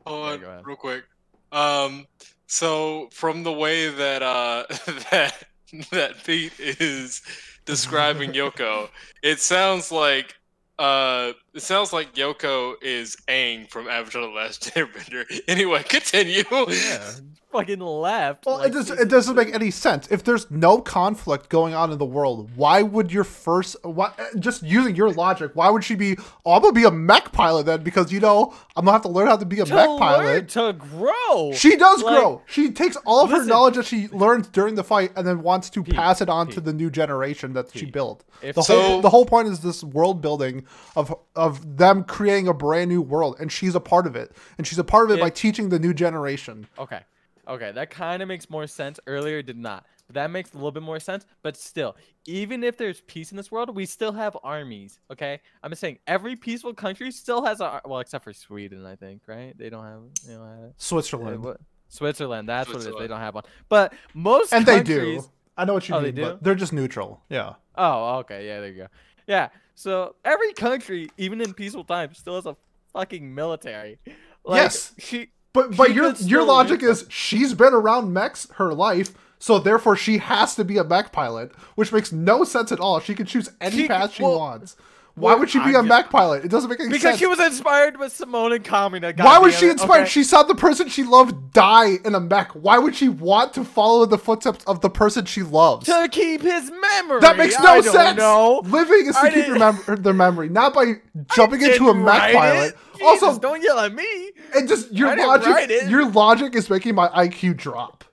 [0.06, 1.04] Hold on, go real quick.
[1.52, 2.06] Um,
[2.48, 4.66] so from the way that uh
[5.12, 5.44] that
[5.92, 7.22] that Pete is
[7.66, 8.90] describing Yoko,
[9.24, 10.36] it sounds like
[10.80, 15.26] uh, it sounds like Yoko is Aang from Avatar: The Last Airbender.
[15.48, 16.44] Anyway, continue.
[16.52, 17.12] Yeah,
[17.52, 18.46] fucking left.
[18.46, 20.08] Well, like, it, does, this it is doesn't make any sense.
[20.12, 24.64] If there's no conflict going on in the world, why would your first, why, just
[24.64, 27.66] using your logic, why would she be, oh, I'm going to be a mech pilot
[27.66, 29.74] then because, you know, I'm going to have to learn how to be a to
[29.74, 30.50] mech pilot.
[30.50, 31.52] to grow.
[31.54, 32.42] She does Like, grow.
[32.48, 35.70] She takes all of her knowledge that she learns during the fight and then wants
[35.72, 38.24] to Pete, pass it on to the new generation that she built.
[38.42, 38.66] if- The whole
[38.98, 40.66] So- the whole point is this world building
[40.96, 44.66] of of them creating a brand new world, and she's a part of it, and
[44.66, 46.68] she's a part of it by teaching the new generation.
[46.78, 47.02] Okay.
[47.48, 49.00] Okay, that kind of makes more sense.
[49.08, 49.86] Earlier did not.
[50.08, 51.26] But that makes a little bit more sense.
[51.44, 55.00] But still, even if there's peace in this world, we still have armies.
[55.12, 55.40] Okay?
[55.64, 59.24] I'm just saying every peaceful country still has a well, except for Sweden, I think,
[59.28, 59.58] right?
[59.58, 60.74] They don't have they don't have it.
[60.78, 61.60] Switzerland, what?
[61.90, 62.96] Switzerland, that's what it is.
[62.98, 63.44] They don't have one.
[63.70, 65.24] But most and they do.
[65.58, 67.24] I know what you Oh, they mean, but they're just neutral.
[67.30, 67.54] Yeah.
[67.76, 68.46] Oh, okay.
[68.46, 68.88] Yeah, there you go.
[69.26, 69.50] Yeah.
[69.80, 72.56] So every country, even in peaceful times, still has a
[72.94, 74.00] fucking military.
[74.44, 74.94] Like, Yes.
[74.98, 79.60] She But but She your your logic is she's been around mechs her life, so
[79.60, 83.00] therefore she has to be a mech pilot, which makes no sense at all.
[83.00, 84.76] She can choose any She- path she well- wants.
[85.18, 86.46] Why would she be a mech pilot?
[86.46, 87.20] It doesn't make any because sense.
[87.20, 89.18] Because she was inspired with Simone and Kamina.
[89.18, 90.02] Why was she inspired?
[90.02, 90.10] okay?
[90.10, 92.52] She saw the person she loved die in a mech.
[92.52, 95.88] Why would she want to follow the footsteps of the person she loves?
[95.88, 97.22] to keep his memory.
[97.22, 98.18] That makes no I sense.
[98.18, 100.94] No, Living is to I keep your, mem- their memory, not by
[101.36, 102.76] jumping into a mech pilot.
[102.96, 103.02] it.
[103.04, 104.32] Also, don't yell at me.
[104.56, 108.04] and just your logic, your logic is making my IQ drop.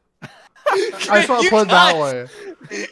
[0.70, 2.26] I just want to put it that way.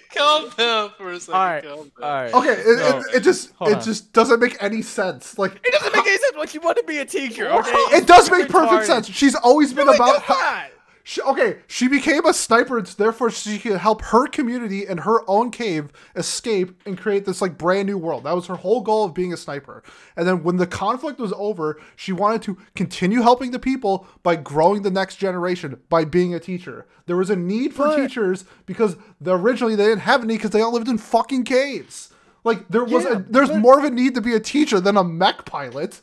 [0.15, 1.35] Calm down for a second.
[1.35, 2.25] All right, calm all down.
[2.25, 2.35] right.
[2.35, 3.83] Okay, it, so- it, it just hold it on.
[3.85, 5.39] just doesn't make any sense.
[5.39, 7.49] Like It doesn't make any sense Like she wanted to be a teacher.
[7.51, 8.87] Okay, it does It's make perfect retarded.
[8.87, 9.07] sense.
[9.09, 10.67] She's always been No, it about does how, not.
[11.05, 15.29] She, okay, she became a sniper, and therefore she could help her community and her
[15.29, 18.23] own cave escape and create this like brand new world.
[18.23, 19.83] That was her whole goal of being a sniper.
[20.17, 24.37] And then when the conflict was over, she wanted to continue helping the people by
[24.37, 26.87] growing the next generation by being a teacher.
[27.07, 30.51] There was a need for But- teachers because the, originally they didn't have any because
[30.51, 32.11] they all lived in fucking caves.
[32.45, 34.79] Like there was Yeah, a, there's but- more of a need to be a teacher
[34.79, 36.01] than a mech pilot.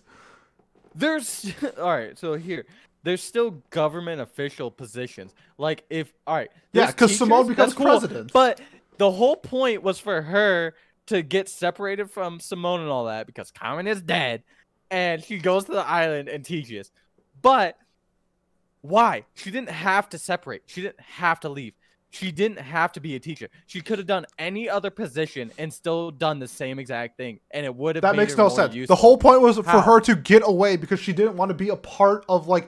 [0.93, 2.17] There's all right.
[2.17, 2.65] So here,
[3.03, 5.33] there's still government official positions.
[5.57, 8.31] Like if all right, Yeah, there's 'cause Simone becomes cool, president.
[8.33, 8.61] But
[8.97, 10.75] the whole point was for her
[11.07, 14.43] to get separated from Simone and all that because Kamina's dead,
[14.91, 16.91] and she goes to the island and teaches.
[17.41, 17.77] But
[18.81, 19.25] why?
[19.33, 20.63] She didn't have to separate.
[20.65, 21.73] She didn't have to leave.
[22.11, 23.49] She didn't have to be a teacher.
[23.67, 27.65] She could have done any other position and still done the same exact thing, and
[27.65, 28.01] it would have.
[28.01, 28.73] That makes no sense.
[28.73, 28.95] Useful.
[28.95, 31.69] The whole point was for her to get away because she didn't want to be
[31.69, 32.67] a part of like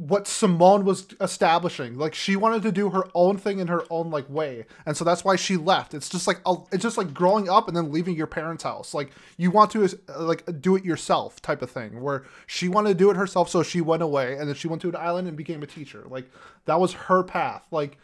[0.00, 1.98] what Simone was establishing.
[1.98, 5.04] Like she wanted to do her own thing in her own like way, and so
[5.04, 5.92] that's why she left.
[5.92, 8.94] It's just like a, it's just like growing up and then leaving your parents' house.
[8.94, 12.00] Like you want to uh, like do it yourself type of thing.
[12.00, 14.80] Where she wanted to do it herself, so she went away, and then she went
[14.82, 16.04] to an island and became a teacher.
[16.08, 16.30] Like
[16.64, 17.66] that was her path.
[17.70, 17.98] Like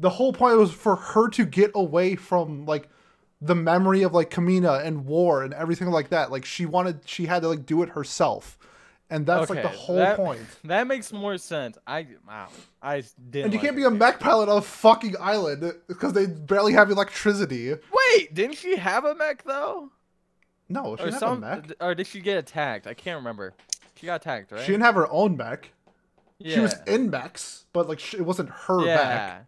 [0.00, 2.88] the whole point was for her to get away from like
[3.40, 6.32] the memory of like Kamina and war and everything like that.
[6.32, 8.58] Like she wanted, she had to like do it herself,
[9.12, 10.40] and that's like the whole that- point.
[10.64, 11.76] That makes more sense.
[11.86, 12.48] I wow.
[12.82, 13.44] I didn't.
[13.44, 16.72] And you like can't be a mech pilot on a fucking island because they barely
[16.72, 17.72] have electricity.
[17.72, 19.90] Wait, didn't she have a mech though?
[20.68, 21.76] No, she or didn't some, have a mech.
[21.80, 22.86] or did she get attacked?
[22.86, 23.52] I can't remember.
[23.96, 24.62] She got attacked, right?
[24.62, 25.70] She didn't have her own mech.
[26.38, 26.54] yeah.
[26.54, 28.86] She was in mechs, but like sh- it wasn't her mech.
[28.86, 29.38] yeah.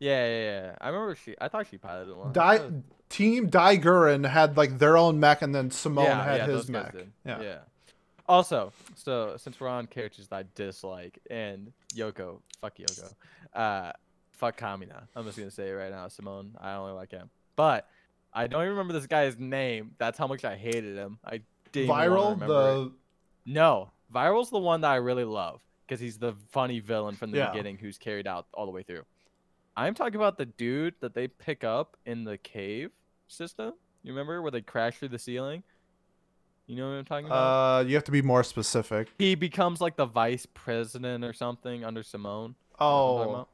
[0.00, 0.74] yeah, yeah, yeah.
[0.80, 1.34] I remember she.
[1.40, 2.32] I thought she piloted one.
[2.32, 2.72] Di- was-
[3.10, 6.68] Team Dai Gurren had like their own mech, and then Simone yeah, had yeah, his
[6.68, 6.94] mech.
[7.24, 7.40] Yeah.
[7.40, 7.58] yeah.
[8.26, 13.12] Also, so since we're on characters that I dislike, and Yoko, fuck Yoko,
[13.54, 13.92] uh,
[14.32, 15.02] fuck Kamina.
[15.14, 16.56] I'm just gonna say it right now, Simone.
[16.60, 17.86] I only like him, but
[18.32, 19.92] I don't even remember this guy's name.
[19.98, 21.18] That's how much I hated him.
[21.24, 21.40] I
[21.72, 22.46] didn't Viral, remember it.
[22.46, 22.92] the
[23.46, 27.38] No, Viral's the one that I really love because he's the funny villain from the
[27.38, 27.50] Yeah.
[27.50, 29.02] beginning who's carried out all the way through.
[29.76, 32.90] I'm talking about the dude that they pick up in the cave
[33.28, 33.74] system.
[34.02, 35.62] You remember where they crash through the ceiling?
[36.66, 37.80] You know what I'm talking about?
[37.80, 39.08] uh, you have to be more specific.
[39.18, 42.54] he becomes like the vice president or something under Simone.
[42.80, 43.48] You know what Oh, about?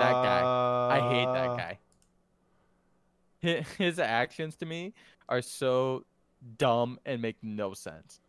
[0.00, 0.96] that guy.
[0.96, 1.78] I hate Uh, that guy.
[3.42, 4.92] Hi- His actions to me
[5.28, 6.04] are so
[6.58, 8.20] dumb and make no sense.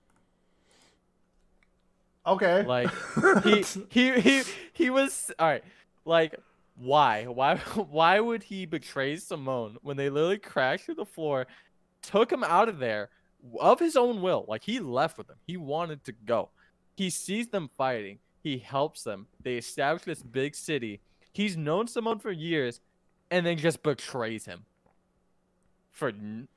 [2.26, 2.64] Okay.
[2.64, 2.90] Like
[3.44, 5.64] he he he he was all right.
[6.06, 6.36] Like
[6.78, 11.46] why why why would he betray Simone when they literally crashed through the floor,
[12.02, 13.10] took him out of there
[13.60, 14.46] of his own will?
[14.48, 15.38] Like he left with them.
[15.46, 16.50] He wanted to go.
[16.96, 18.20] He sees them fighting.
[18.42, 19.28] He helps them.
[19.42, 21.02] They establish this big city.
[21.32, 22.82] He's known Simone for years,
[23.32, 24.66] and then just betrays him
[25.92, 26.12] for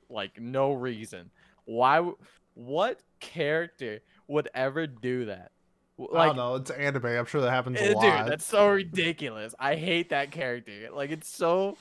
[0.09, 1.31] like no reason.
[1.65, 2.11] Why?
[2.53, 5.51] What character would ever do that?
[5.97, 6.55] W- I Like, don't know.
[6.55, 7.05] It's anime.
[7.05, 8.27] I'm sure that happens eh, a dude, lot.
[8.27, 9.53] that's so ridiculous.
[9.59, 10.89] I hate that character.
[10.93, 11.77] Like, it's so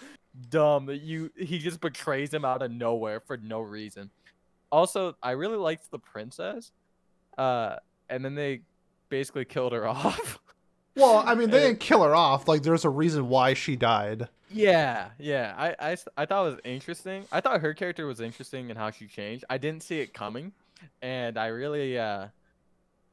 [0.50, 4.10] dumb that you he just betrays him out of nowhere for no reason.
[4.70, 6.72] Also, I really liked the princess,
[7.38, 7.76] uh,
[8.08, 8.62] and then they
[9.08, 10.38] basically killed her off.
[10.96, 12.48] Well, I mean, they And didn't kill her off.
[12.48, 14.28] Like, there's a reason why she died.
[14.50, 15.54] Yeah, yeah.
[15.56, 17.24] I, I, I thought it was interesting.
[17.32, 19.44] I thought her character was interesting and how she changed.
[19.50, 20.52] I didn't see it coming,
[21.02, 22.28] and I really, uh,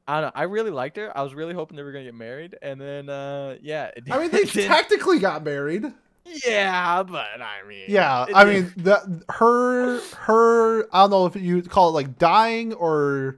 [0.07, 0.31] I don't know.
[0.35, 1.15] I really liked her.
[1.17, 3.91] I was really hoping they were gonna get married, and then, uh, yeah.
[4.11, 5.85] I mean, they technically got married.
[6.25, 7.85] Yeah, but I mean.
[7.87, 10.83] Yeah, I mean, the her her.
[10.93, 13.37] I don't know if you call it like dying or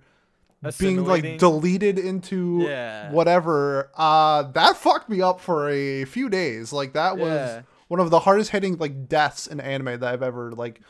[0.80, 3.12] being like deleted into Yeah.
[3.12, 3.90] whatever.
[3.96, 6.72] Uh, that fucked me up for a few days.
[6.74, 7.62] Like that was Yeah.
[7.88, 10.82] one of the hardest hitting like deaths in anime that I've ever like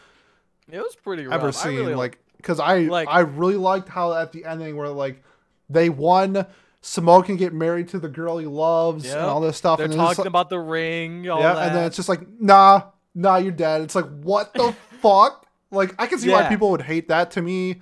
[0.71, 1.35] It was pretty rough.
[1.35, 1.75] ever seen.
[1.77, 5.23] really like because I like- I really liked how at the ending where like
[5.69, 6.45] they won.
[6.85, 9.79] Samo can get married to the girl he loves and all this stuff.
[9.79, 11.27] they're and talking like- about the ring.
[11.27, 11.67] All yeah, that.
[11.67, 12.83] and then it's just like, nah,
[13.15, 13.81] nah, you're dead.
[13.81, 14.71] It's like, what the
[15.01, 15.47] fuck?
[15.71, 17.31] Like, I can see why people would hate that.
[17.31, 17.81] To me,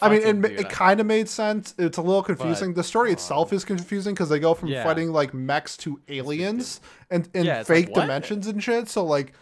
[0.00, 1.74] I mean, it, ma- it kind of made sense.
[1.76, 2.72] It's a little confusing.
[2.74, 4.84] the story itself um, is confusing because they go from Yeah.
[4.84, 6.80] fighting like mechs to aliens
[7.10, 8.88] and in Yeah, it's like, fake dimensions and shit.
[8.88, 9.32] So like,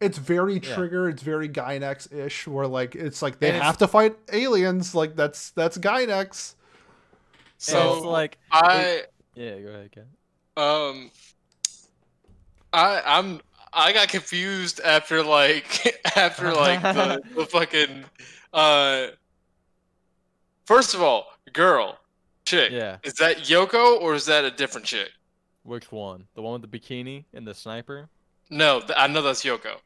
[0.00, 0.74] it's very Yeah.
[0.74, 1.10] trigger.
[1.10, 4.94] It's very Gainax ish, where like it's like they And have to fight aliens.
[4.94, 6.54] Like that's that's Gainax.
[7.64, 9.02] So it's like, I
[9.34, 10.06] yeah, go ahead, Ken.
[10.56, 11.10] um
[12.72, 13.40] I I'm
[13.72, 18.04] I got confused after like after like the, the fucking
[18.52, 19.06] uh
[20.66, 21.98] first of all, girl,
[22.44, 22.70] chick.
[22.72, 22.98] Yeah.
[23.02, 25.10] Is that Yoko or is that a different chick?
[25.62, 26.26] Which one?
[26.34, 28.08] The one with the bikini and the sniper?
[28.50, 29.76] No, th- I know that's Yoko.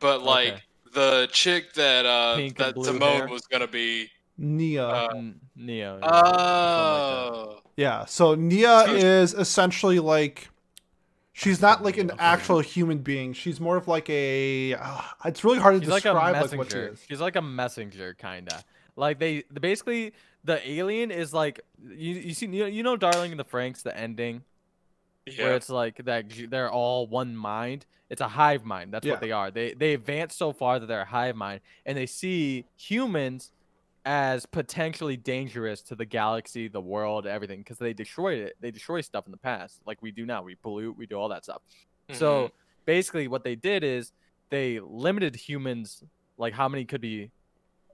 [0.00, 0.62] But like Okay.
[0.94, 3.28] the chick that uh Pink that Simone hair.
[3.28, 4.86] was gonna be Nia.
[4.86, 5.98] Uh, N- Neo.
[6.00, 6.12] yeah, like.
[6.14, 10.48] Oh Yeah, so Nia is essentially like
[11.32, 13.32] she's not like an actual human being.
[13.32, 16.58] She's more of like a uh, it's really hard to She's like a describe like,
[16.58, 17.04] what she is.
[17.08, 18.62] She's like a messenger, kinda.
[18.96, 22.14] Like they, basically, the alien is like you.
[22.14, 24.42] You see, you know, you know, Darling in the Franxx, the ending
[25.36, 27.86] where it's like that they're all one mind.
[28.10, 28.92] It's a hive mind.
[28.92, 29.12] That's Yeah.
[29.12, 29.50] what they are.
[29.50, 33.52] They they advance so far that they're a hive mind, and they see humans
[34.08, 38.56] as potentially dangerous to the galaxy, the world, everything, because they destroyed it.
[38.58, 40.42] They destroy stuff in the past, like we do now.
[40.42, 41.60] We pollute, we do all that stuff.
[42.12, 42.50] So
[42.86, 44.12] basically, what they did is
[44.48, 46.02] they limited humans,
[46.38, 47.30] like how many could be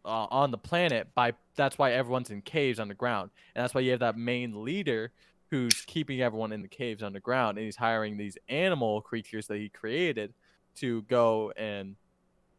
[0.05, 1.09] uh, on the planet.
[1.17, 5.11] By that's why everyone's in caves underground, and that's why you have that main leader
[5.51, 9.69] who's keeping everyone in the caves underground, and he's hiring these animal creatures that he
[9.69, 10.33] created
[10.77, 11.97] to go and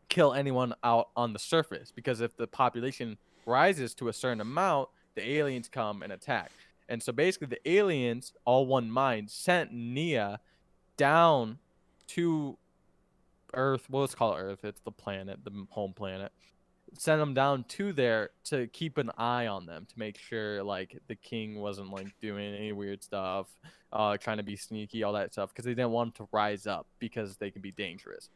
[0.10, 1.94] kill anyone out on the surface.
[1.96, 6.52] Because if the population rises to a certain amount, the aliens come and attack.
[6.88, 10.40] And so basically, the aliens, all one mind, sent Nia
[10.98, 11.58] down
[12.08, 12.58] to
[13.54, 13.90] Earth.
[13.90, 14.64] Well, let's call it Earth.
[14.64, 16.32] It's the planet, the home planet.
[16.98, 20.98] Sent them down to there to keep an eye on them to make sure like
[21.08, 23.48] the king wasn't like doing any weird stuff,
[23.92, 26.88] uh, trying to be sneaky, all that stuff, because they didn't want to rise up
[27.00, 28.30] because they can be dangerous.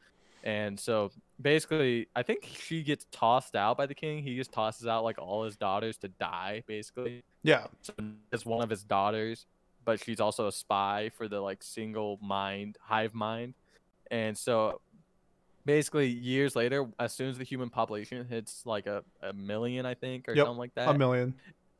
[0.43, 4.23] And so basically, I think she gets tossed out by the king.
[4.23, 7.67] He just tosses out like all his daughters to die, basically Yeah.
[7.81, 7.93] so
[8.31, 9.45] is one of his daughters,
[9.85, 13.53] but she's also a spy for the like single mind hive mind.
[14.11, 14.81] And so
[15.65, 19.93] basically years later, as soon as the human population hits like a, a million, I
[19.93, 21.33] think, or Yep, something like that, A million.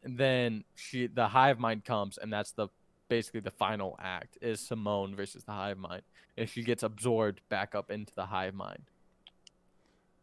[0.03, 2.67] then she the hive mind comes and that's the
[3.09, 6.03] basically the final act is Simone versus the hive mind.
[6.39, 8.83] And she gets absorbed back up into the hive mind.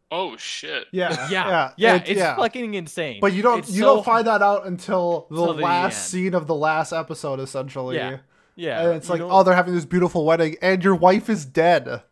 [0.09, 0.85] Oh shit.
[0.91, 1.09] Yeah.
[1.31, 1.47] Yeah.
[1.49, 1.71] Yeah.
[1.77, 2.35] Yeah, it- it's yeah.
[2.35, 3.19] fucking insane.
[3.21, 5.95] But you don't It's you so- don't find that out until the Till the last
[5.95, 6.03] end.
[6.23, 7.97] scene of the last episode essentially.
[7.97, 8.17] Yeah,
[8.55, 8.81] Yeah.
[8.87, 11.45] And it's you like, don't- oh, they're having this beautiful wedding, and your wife is
[11.45, 12.03] dead.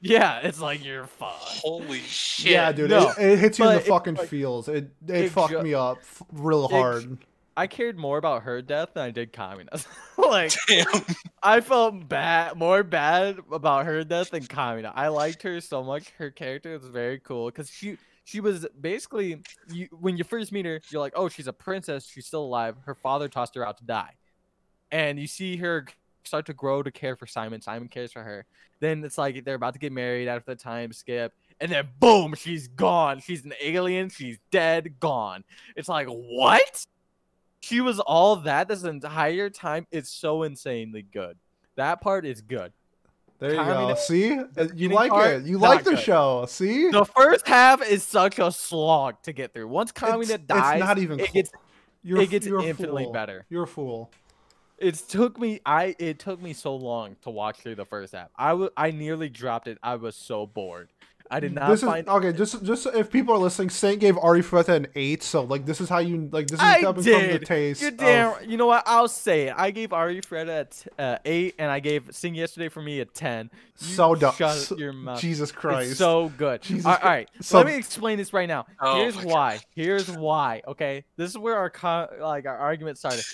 [0.00, 1.60] Yeah, it's like you're fucked.
[1.62, 2.52] Holy shit.
[2.52, 4.68] Yeah, dude, no, it, it hits you in but the it, fucking like, feels.
[4.68, 7.18] It it, it fucked ju- me up f- real it hard.
[7.56, 9.86] I cared more about her death than I did Kamina's.
[10.18, 10.86] like Damn.
[11.42, 14.92] I felt bad, more bad about her death than Kamina.
[14.94, 16.10] I liked her so much.
[16.18, 20.66] Her character was very cool because she she was basically you when you first meet
[20.66, 22.06] her, you're like, oh, she's a princess.
[22.06, 22.76] She's still alive.
[22.86, 24.14] Her father tossed her out to die,
[24.90, 25.86] and you see her
[26.24, 27.60] start to grow to care for Simon.
[27.60, 28.46] Simon cares for her.
[28.80, 31.32] Then it's like they're about to get married after the time skip.
[31.60, 33.20] And then boom, she's gone.
[33.20, 34.08] She's an alien.
[34.08, 35.44] She's dead, gone.
[35.76, 36.86] It's like, what?
[37.64, 39.86] She was all that this entire time.
[39.90, 41.38] It's so insanely good.
[41.76, 42.72] That part is good.
[43.38, 43.94] There you go.
[43.96, 45.44] See, Uh, you like part, it.
[45.44, 45.98] You like the good.
[45.98, 46.44] show.
[46.46, 49.68] See, The first half is such a slog to get through.
[49.68, 51.50] Once It's- Kamina it's dies, not even it gets
[52.02, 53.44] you're, it gets infinitely better.
[53.48, 54.10] You're a fool.
[54.78, 58.28] it took me I it took me so long to watch through the first half.
[58.38, 59.78] I I nearly dropped it.
[59.82, 60.90] I was so bored.
[61.34, 62.32] I did not this find is okay.
[62.32, 65.22] Just, just if people are listening, Saint gave Arifureta an eight.
[65.22, 66.46] So like, this is how you like.
[66.46, 67.82] This is I coming from the taste.
[67.82, 67.92] You're
[68.36, 68.84] of- You know what?
[68.86, 69.54] I'll say it.
[69.56, 73.00] I gave Ari Fred a t- uh, eight, and I gave Sing Yesterday for me
[73.00, 73.50] a ten.
[73.80, 74.34] You so dumb.
[74.34, 75.20] Shut So- your mouth.
[75.20, 75.96] Jesus It's Christ.
[75.98, 76.62] so good.
[76.62, 77.04] Jesus all right, Christ.
[77.04, 77.44] all right.
[77.44, 78.66] So- let me explain this right now.
[78.80, 79.30] Oh Here's my God.
[79.32, 79.60] why.
[79.74, 80.62] Here's why.
[80.68, 83.24] Okay, this is where our co- like our argument started.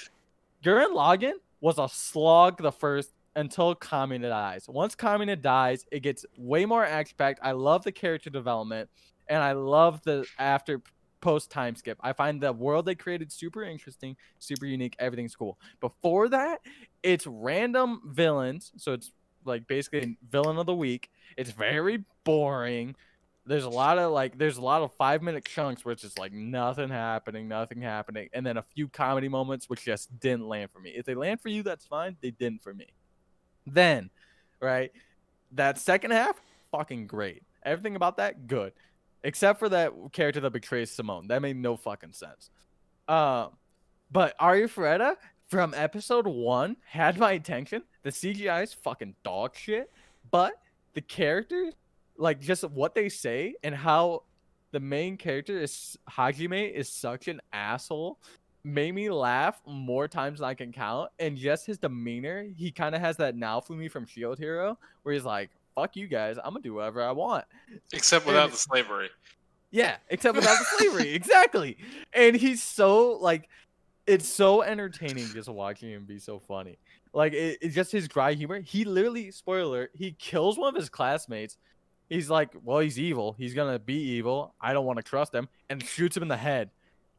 [0.64, 4.66] Gurren Lagann was a slog the first until Kamina dies.
[4.68, 7.40] Once Kamina dies, it gets way more action packed.
[7.42, 8.90] I love the character development,
[9.28, 10.82] and I love the after
[11.20, 11.98] post time skip.
[12.00, 14.96] I find the world they created super interesting, super unique.
[14.98, 15.58] Everything's cool.
[15.80, 16.60] Before that,
[17.02, 18.72] it's random villains.
[18.76, 19.12] So it's
[19.44, 21.10] like basically villain of the week.
[21.36, 22.96] It's very boring.
[23.46, 26.18] There's a lot of like there's a lot of five minute chunks where it's just
[26.18, 30.70] like nothing happening, nothing happening, and then a few comedy moments which just didn't land
[30.70, 30.90] for me.
[30.90, 32.16] If they land for you, that's fine.
[32.20, 32.86] They didn't for me.
[33.66, 34.10] Then,
[34.60, 34.92] right,
[35.52, 37.42] that second half, fucking great.
[37.62, 38.72] Everything about that, good,
[39.22, 41.28] except for that character that betrays Simone.
[41.28, 42.50] That made no fucking sense.
[43.08, 43.50] Um,
[44.10, 45.16] but Arifureta
[45.48, 47.82] from episode one had my attention.
[48.02, 49.90] The CGI is fucking dog shit,
[50.30, 50.54] but
[50.94, 51.74] the characters,
[52.16, 54.22] like just what they say and how
[54.72, 58.18] the main character is Hajime is such an asshole
[58.64, 61.10] made me laugh more times than I can count.
[61.18, 65.24] And just his demeanor, he kind of has that Naofumi from Shield Hero, where he's
[65.24, 67.44] like, "Fuck you guys, I'm gonna do whatever I want."
[67.92, 69.08] Except without And- the slavery.
[69.72, 71.78] Yeah, except without the slavery, exactly.
[72.12, 73.48] And he's so like,
[74.06, 76.76] it's so entertaining just watching him be so funny.
[77.12, 78.60] Like it, it's just his dry humor.
[78.60, 81.56] He literally, spoiler, he kills one of his classmates.
[82.08, 83.34] He's like, well, he's evil.
[83.38, 84.54] He's gonna be evil.
[84.60, 86.70] I don't want to trust him, and shoots him in the head.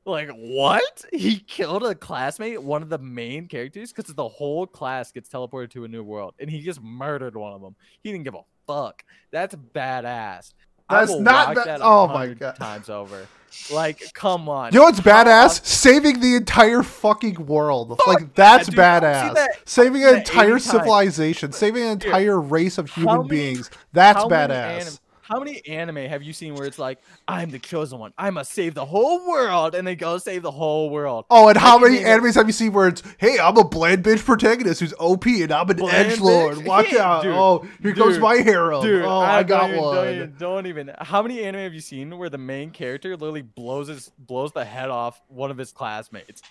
[0.05, 1.05] Like what?
[1.13, 5.69] He killed a classmate, one of the main characters, because the whole class gets teleported
[5.71, 7.75] to a new world, and he just murdered one of them.
[8.01, 9.03] He didn't give a fuck.
[9.31, 10.53] That's badass.
[10.89, 12.55] That's not ba- that oh my God.
[12.57, 13.27] times over.
[13.71, 14.73] Like, come on.
[14.73, 15.65] You know what's badass?
[15.65, 17.89] Saving the entire fucking world.
[17.97, 18.79] Fuck like that's dude.
[18.79, 19.33] Badass.
[19.35, 23.69] that- saving an 80 entire civilization, saving an Dude, entire race of human many- beings.
[23.93, 24.99] That's badass.
[25.31, 28.13] How many anime have you seen where it's like, I'm the chosen one.
[28.17, 31.25] I must save the whole world, and they go save the whole world.
[31.29, 34.25] Oh, and how many animes have you seen where it's, hey, I'm a bland bitch
[34.25, 36.65] protagonist who's OP and I'm an edge lord.
[36.65, 37.23] Watch Yeah, out.
[37.23, 37.33] dude.
[37.33, 38.81] Oh, here comes my hero.
[38.81, 39.95] Dude, oh, I, don't got even, one.
[39.95, 40.91] Don't even, don't even.
[40.99, 44.65] How many anime have you seen where the main character literally blows his blows the
[44.65, 46.41] head off one of his classmates?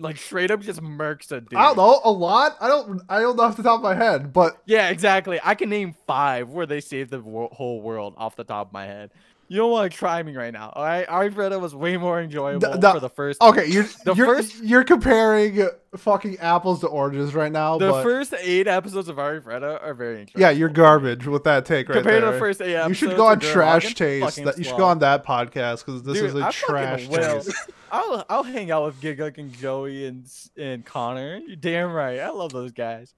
[0.00, 1.54] Like straight up just murks a dude.
[1.54, 2.56] I don't know, a lot.
[2.60, 3.02] I don't.
[3.08, 5.38] I don't know off the top of my head, but Yeah, exactly.
[5.42, 8.72] I can name five where they saved the wo- whole world off the top of
[8.72, 9.10] my head.
[9.48, 11.04] You don't want to try me right now, all right?
[11.08, 13.42] Arifureta was way more enjoyable the- for the first.
[13.42, 17.76] okay, you're The you're, first- you're comparing fucking apples to oranges right now.
[17.76, 20.40] the but first eight episodes of Arifureta are very interesting.
[20.40, 22.30] yeah, you're garbage with that take right Compared there.
[22.30, 24.44] to the first eight episodes, you should go on Trash Taste.
[24.44, 27.52] That you should go on that podcast because this Dude, is a I trash taste.
[27.92, 30.26] I'll I'll hang out with Gigguk and Joey and
[30.56, 31.38] and Connor.
[31.38, 32.18] You're damn right.
[32.20, 33.14] I love those guys.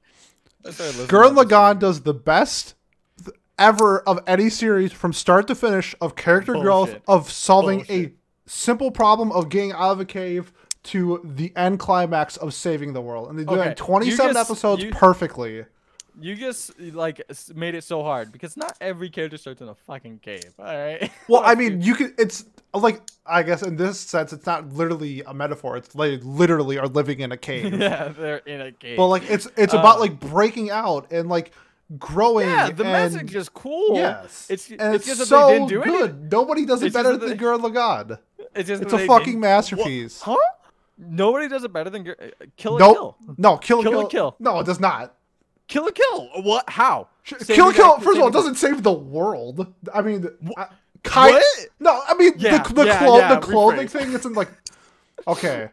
[0.66, 2.74] I started listening Gurren Lagann does the best
[3.24, 8.12] th- ever of any series from start to finish of character growth of solving a
[8.46, 10.52] simple problem of getting out of a cave
[10.84, 14.34] to the end climax of saving the world and they do it Okay, in 27
[14.34, 15.64] just- episodes you- perfectly
[16.20, 17.22] You just like
[17.54, 20.52] made it so hard because not every character starts in a fucking cave.
[20.58, 21.10] All right.
[21.28, 22.44] well i mean you could it's
[22.80, 26.88] like i guess in this sense it's not literally a metaphor it's like literally are
[26.88, 28.96] living in a cave yeah, they're in a cave.
[28.96, 31.52] but like it's it's about Uh, like breaking out and like
[31.98, 33.94] growing yeah, the and, message is cool.
[33.96, 36.28] yes It's and it's it's, just that so they didn't do good anything.
[36.30, 38.18] nobody does it It's better than they- Gurren Lagann
[38.54, 40.20] It's just It's a fucking masterpiece.
[40.22, 40.36] Huh?
[40.98, 42.14] Nobody does it better than uh,
[42.56, 42.94] Kill a Nope.
[42.96, 43.16] Kill.
[43.38, 44.36] No, kill, Kill kill, Kill.
[44.38, 45.14] No, it does not.
[45.68, 46.28] Kill la Kill.
[46.42, 46.68] What?
[46.68, 47.08] How?
[47.24, 47.98] Saving kill, the- kill.
[48.00, 49.66] First of all, it doesn't save the world.
[49.92, 50.66] I mean, I,
[51.02, 51.34] kind.
[51.34, 51.44] What?
[51.80, 53.90] No, I mean Yeah, the the, yeah, clo- yeah, the clothing rephrase.
[53.90, 54.50] thing It's in like.
[55.26, 55.68] Okay.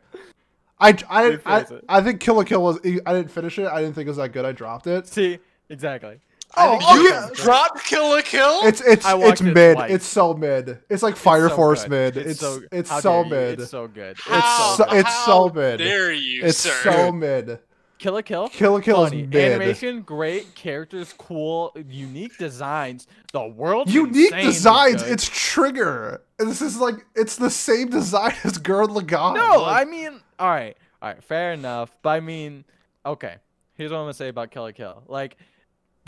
[0.81, 1.85] I, I, I, it.
[1.89, 2.79] I think Kill la Kill was.
[2.85, 3.67] I didn't finish it.
[3.67, 4.45] I didn't think it was that good.
[4.45, 5.07] I dropped it.
[5.07, 6.19] See, exactly.
[6.55, 7.27] Oh, I think oh, you yeah.
[7.27, 8.61] guys- Drop Kill la Kill?
[8.63, 9.77] It's it's it's watched it mid.
[9.91, 10.79] It's so mid.
[10.89, 12.15] It's like Fire so Force good.
[12.15, 12.17] mid.
[12.17, 13.59] It's so, it's so mid.
[13.59, 14.11] It's so good.
[14.11, 15.77] It's How, so- so it's how so mid.
[15.79, 16.71] dare you, It's sir?
[16.83, 17.59] so mid.
[17.99, 18.47] Kill la Kill.
[18.47, 19.23] Kill la Kill is funny.
[19.27, 19.35] mid.
[19.35, 20.55] Animation, great.
[20.55, 21.75] Characters, cool.
[21.87, 23.07] Unique designs.
[23.33, 23.89] The world.
[23.91, 25.03] Unique designs.
[25.03, 26.21] It's Trigger.
[26.39, 29.35] This is like it's the same design as Gurren Lagann.
[29.35, 29.61] no.
[29.63, 31.95] Like, I mean, all right, all right, fair enough.
[32.01, 32.63] But I mean,
[33.05, 33.35] okay.
[33.75, 35.03] Here's what I'm gonna say about Kill la Kill.
[35.07, 35.37] Like,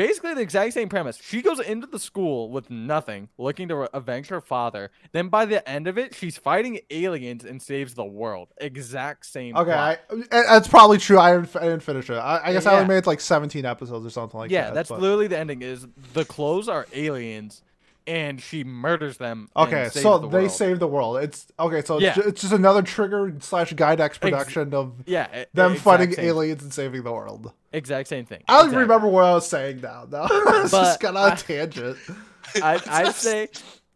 [0.08, 1.20] basically the exact same premise.
[1.22, 4.91] She goes into the school with nothing, looking to avenge her father.
[5.12, 8.49] Then by the end of it, she's fighting aliens and saves the world.
[8.58, 9.56] Exact same.
[9.56, 9.72] Okay.
[9.72, 9.97] I,
[10.32, 11.20] that's probably true.
[11.20, 12.16] I didn't, I didn't finish it.
[12.16, 14.68] I, I guess I only made like 17 episodes or something like yeah, that.
[14.70, 15.62] Yeah, that's but- literally the ending.
[15.62, 17.62] Is the clothes are aliens,
[18.08, 19.49] and she murders them.
[19.56, 21.18] Okay, so the they save the world.
[21.18, 21.82] It's okay.
[21.82, 22.24] So it's, Yeah.
[22.26, 27.04] it's just another trigger slash Gainax production of Yeah, them fighting same- aliens and saving
[27.04, 27.52] the world.
[27.74, 28.43] Exact same thing.
[28.47, 28.82] I don't exactly.
[28.82, 30.06] remember what I was saying now.
[30.10, 31.97] No, it's just got on a tangent.
[32.62, 33.47] I, I'd say,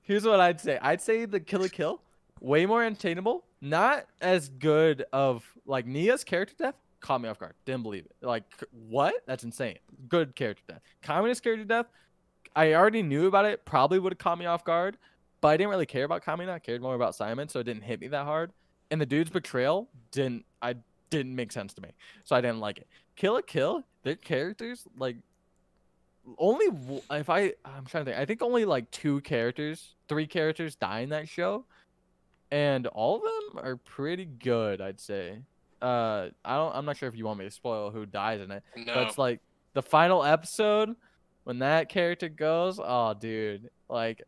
[0.03, 0.77] here's what I'd say.
[0.81, 2.01] I'd say the Kill la Kill,
[2.39, 3.43] way more attainable.
[3.61, 6.75] Not as good of like Nia's character death.
[7.01, 7.53] Caught me off guard.
[7.65, 8.15] Didn't believe it.
[8.25, 9.13] Like what?
[9.25, 9.77] That's insane.
[10.07, 10.81] Good character death.
[11.03, 11.87] Kamina's character death.
[12.55, 13.65] I already knew about it.
[13.65, 14.97] Probably would have caught me off guard,
[15.41, 16.49] but I didn't really care about Kamina.
[16.49, 18.51] I cared more about Simon, so it didn't hit me that hard.
[18.91, 20.45] And the dude's betrayal didn't.
[20.61, 20.75] I
[21.09, 21.89] didn't make sense to me,
[22.23, 22.87] so I didn't like it.
[23.15, 23.83] Kill la Kill.
[24.03, 25.17] Their characters like
[26.37, 26.67] only
[27.11, 28.17] if I I'm trying to think.
[28.21, 31.65] I think only like two characters, three characters die in that show,
[32.51, 34.81] and all of them are pretty good.
[34.81, 35.39] I'd say.
[35.81, 36.75] Uh, I don't.
[36.75, 38.93] I'm not sure if you want me to spoil who dies in it, No.
[38.93, 39.39] but it's like
[39.73, 40.95] the final episode
[41.45, 42.79] when that character goes.
[42.83, 44.21] Oh, dude, like.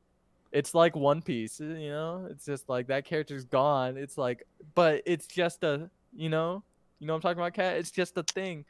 [0.53, 2.25] It's like One Piece, you know.
[2.31, 3.97] It's just like that character's gone.
[3.97, 6.63] It's like, but it's just a, you know,
[6.99, 7.77] you know what I'm talking about, Cat.
[7.77, 8.63] It's just a thing,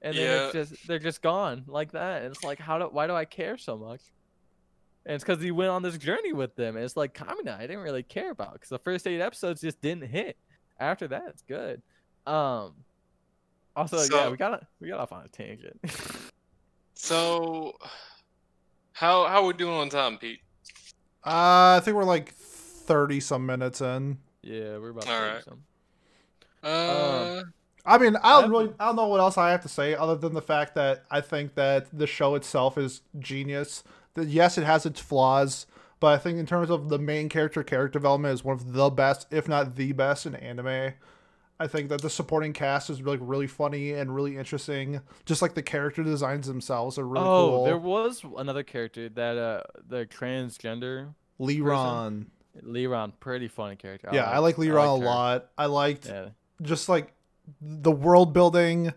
[0.00, 2.22] and then it's just they're just gone like that.
[2.22, 4.00] And it's like, how do why do I care so much?
[5.04, 6.76] And it's because he went on this journey with them.
[6.76, 9.80] And it's like Kamina, I didn't really care about because the first eight episodes just
[9.80, 10.36] didn't hit.
[10.78, 11.82] After that, it's good.
[12.26, 12.74] Um.
[13.74, 15.78] Also, yeah, we got we got off on a tangent.
[16.98, 17.72] So,
[18.92, 20.40] how how we doing on time, Pete?
[21.24, 24.18] Uh, I think we're like 30 some minutes in.
[24.42, 25.44] yeah, we're about to All do right.
[25.44, 25.64] some.
[26.62, 27.42] Uh,
[27.84, 30.16] I mean, I don't really, I don't know what else I have to say other
[30.16, 33.82] than the fact that I think that the show itself is genius.
[34.14, 35.66] That yes, it has its flaws,
[36.00, 38.90] but I think in terms of the main character character development is one of the
[38.90, 40.94] best, if not the best, in anime.
[41.60, 45.00] I think that the supporting cast is like really funny and really interesting.
[45.24, 47.64] Just like the character designs themselves are really oh, cool.
[47.64, 52.26] there was another character that uh the transgender Leeron.
[52.62, 54.10] Leeron, pretty funny character.
[54.12, 55.50] Yeah, I like Leeron a lot.
[55.56, 56.30] I liked Yeah.
[56.62, 57.12] just like
[57.60, 58.92] the world building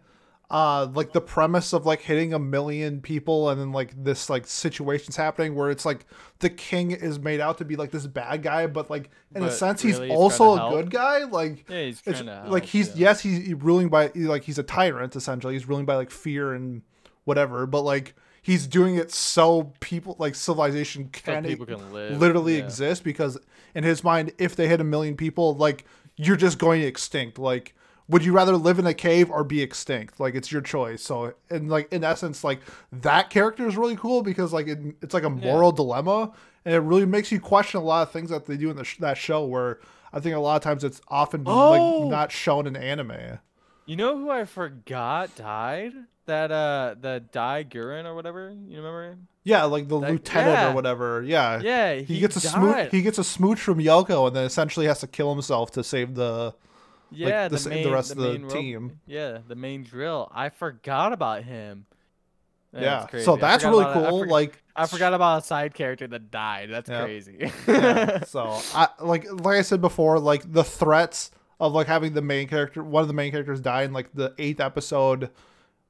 [0.51, 4.45] uh like the premise of like hitting a million people and then like this like
[4.45, 6.05] situations happening where it's like
[6.39, 9.49] the king is made out to be like this bad guy but like in a
[9.51, 13.07] sense really he's also a good guy like Yeah, he's it's to like he's yeah.
[13.09, 16.81] yes he's ruling by like he's a tyrant essentially he's ruling by like fear and
[17.23, 22.19] whatever but like he's doing it so people like civilization So can people can live.
[22.19, 22.63] literally yeah.
[22.65, 23.37] exist because
[23.73, 25.85] in his mind if they hit a million people like
[26.17, 27.73] you're just going extinct like
[28.11, 31.33] would you rather live in a cave or be extinct like it's your choice so
[31.49, 32.59] and like in essence like
[32.91, 36.31] that character is really cool because like it, it's like a moral dilemma
[36.65, 38.83] and it really makes you question a lot of things that they do in the
[38.83, 39.79] sh- that show where
[40.13, 41.71] i think a lot of times it's often Oh!
[42.01, 43.39] like not shown in anime
[43.87, 45.93] You know who I forgot died?
[46.27, 48.51] That uh, the Dai Gurren or whatever.
[48.51, 49.27] You remember him?
[49.43, 50.71] yeah like the That- lieutenant yeah.
[50.71, 54.27] or whatever yeah Yeah, he, he, gets a smooch he gets a smooch from Yoko
[54.27, 56.53] and then essentially has to kill himself to save the
[57.11, 58.99] Yeah, the the, the main, rest of the main rope- team.
[59.05, 60.29] Yeah, the main drill.
[60.33, 61.85] I forgot about him.
[62.73, 63.25] yeah, crazy.
[63.25, 63.87] so that's really it.
[63.89, 66.69] I cool like I forgot about a side character that died.
[66.71, 67.03] That's Yeah.
[67.03, 67.51] crazy.
[67.67, 72.21] Yeah, so I like like I said before, like the threats of like having the
[72.21, 75.29] main character, one of the main characters die in like the eighth episode,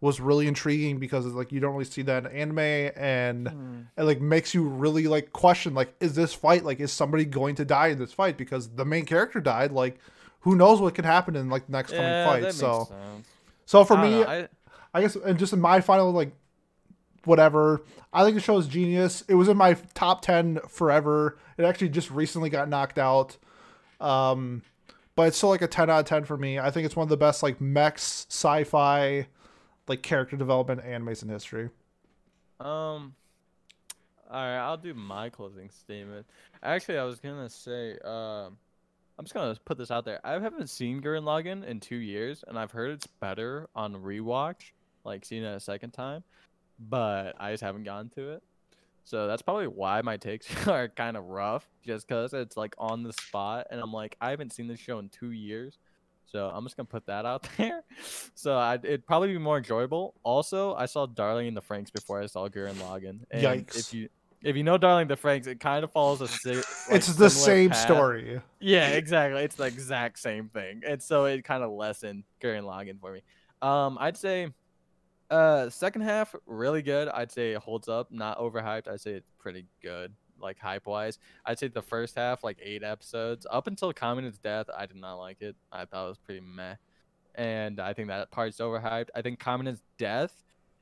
[0.02, 3.82] was really intriguing because it's like you don't really see that in anime, and Hmm.
[3.96, 7.54] it like makes you really like question like, is this fight like is somebody going
[7.56, 9.72] to die in this fight because the main character died?
[9.72, 10.00] Like,
[10.42, 12.42] who knows what could happen in like the next coming yeah, fight?
[12.44, 13.28] that So sense.
[13.66, 14.48] so for I me, know, I-
[14.94, 16.34] I guess, and just in my final like
[17.24, 17.82] whatever,
[18.12, 19.24] I think the show is genius.
[19.30, 21.38] It was in my top ten forever.
[21.58, 23.38] It actually just recently got knocked out,
[24.02, 24.64] um,
[25.16, 26.60] but it's still like a ten out of ten for me.
[26.60, 29.28] I think it's one of the best like mechs sci-fi
[29.88, 31.70] like character development animes in history.
[32.60, 33.16] Um.
[34.30, 36.26] All right, I'll do my closing statement.
[36.64, 38.58] Actually, I was gonna say, um,
[39.22, 40.20] I'm just gonna put this out there.
[40.24, 44.72] I haven't seen Gurren Lagann in two years, and I've heard it's better on rewatch,
[45.04, 46.24] like seeing it a second time.
[46.80, 48.44] But I just haven't gotten to it,
[49.04, 53.04] so that's probably why my takes are kind of rough, just because it's like on
[53.04, 55.78] the spot, and I'm like, I haven't seen this show in two years.
[56.26, 57.84] So I'm just gonna put that out there.
[58.34, 60.16] So I, it'd probably be more enjoyable.
[60.24, 63.20] Also, I saw Darling in the Franxx before I saw Gurren Lagann.
[63.30, 63.78] And Yikes.
[63.78, 64.10] If you
[64.44, 67.30] if you know Darling the Franxx, it kind of follows a si- like, it's the
[67.30, 67.80] same path.
[67.82, 68.42] story.
[68.60, 69.42] Yeah, exactly.
[69.44, 73.22] It's the exact same thing, and so it kind of lessened Gurren Lagann for me.
[73.62, 74.48] Um, I'd say
[75.30, 77.08] Uh, second half really good.
[77.08, 78.12] I'd say it holds up.
[78.12, 78.88] Not overhyped.
[78.90, 81.20] I'd say it's pretty good, like hype wise.
[81.46, 85.16] I'd say the first half, like eight episodes, up until Kamina's death, I did not
[85.16, 85.56] like it.
[85.72, 86.76] I thought it was pretty meh,
[87.36, 89.08] and I think that part's overhyped.
[89.16, 90.34] I think Kamina's death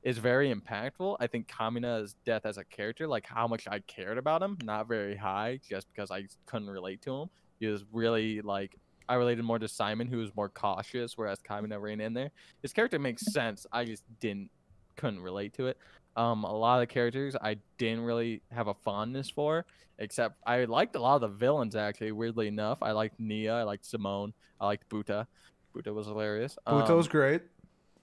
[0.04, 1.18] is very impactful.
[1.20, 4.88] I think Kamina's death as a character, like how much I cared about him, not
[4.88, 7.30] very high, just because I couldn't relate to him.
[7.60, 8.76] He was really like
[9.10, 12.30] I related more to Simon, who was more cautious, whereas Kamina ran in there.
[12.62, 13.66] His character makes sense.
[13.72, 14.50] I just didn't
[14.95, 15.78] couldn't relate to it.
[16.16, 19.66] Um, a lot of the characters I didn't really have a fondness for,
[19.97, 22.12] except I liked a lot of the villains actually.
[22.12, 25.26] Weirdly enough, I liked Nia, I liked Simone, I liked Boota.
[25.76, 26.58] Boota was hilarious.
[26.68, 27.41] Boota was Um, great.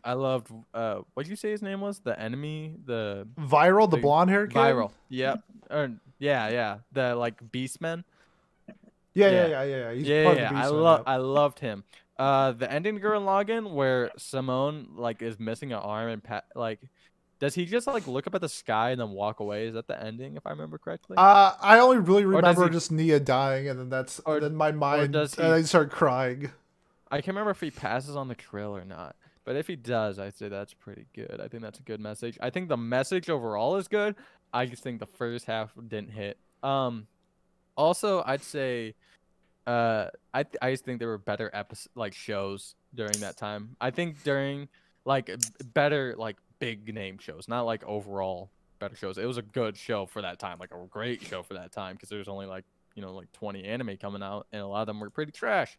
[0.07, 0.51] I loved.
[0.73, 1.99] Uh, what did you say his name was?
[1.99, 4.57] The enemy, the Viral, the the blonde hair kid.
[4.57, 4.93] viral.
[5.09, 5.43] Yep.
[5.71, 6.79] Or yeah, yeah.
[6.93, 8.05] The like Beastmen.
[9.15, 9.47] Yeah, yeah, Yeah.
[9.47, 9.93] yeah, yeah.
[9.95, 10.49] He's yeah, part yeah.
[10.49, 11.03] of the I love.
[11.07, 11.85] I loved him.
[12.19, 16.81] Uh, the ending Gurren Lagann where Simone like is missing an arm and pat like,
[17.41, 19.67] does he just like look up at the sky and then walk away?
[19.67, 21.17] Is that the ending if I remember correctly?
[21.19, 24.71] Uh, I only really remember he- just Nia dying, and then that's Or- then my
[24.73, 26.53] mind, does and I start crying.
[27.11, 29.15] I can't remember if he passes on the trail or not.
[29.47, 31.41] But if he does, I'd say that's pretty good.
[31.43, 32.37] I think that's a good message.
[32.43, 34.17] I think the message overall is good.
[34.53, 36.37] I just think the first half didn't hit.
[36.65, 37.07] Um,
[37.77, 38.95] also, I'd say,
[39.65, 43.77] uh, I th- I just think there were better episodes like shows during that time.
[43.81, 44.69] I think during
[45.05, 45.31] like
[45.73, 49.17] better like big name shows, not like overall better shows.
[49.17, 51.95] It was a good show for that time, like a great show for that time
[51.95, 52.65] because there's only like
[52.97, 55.79] you know like 20 anime coming out, and a lot of them were pretty trash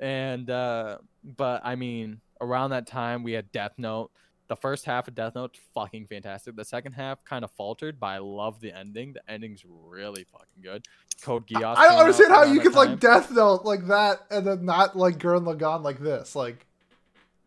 [0.00, 0.98] and uh
[1.36, 4.10] but i mean around that time we had death note
[4.46, 8.06] the first half of death Note fucking fantastic the second half kind of faltered but
[8.08, 10.84] i love the ending the ending's really fucking good
[11.22, 13.00] code geass I don't understand how you could like.
[13.00, 16.36] Death Note like that, and then not like Gurren Lagann like this.
[16.36, 16.66] Like,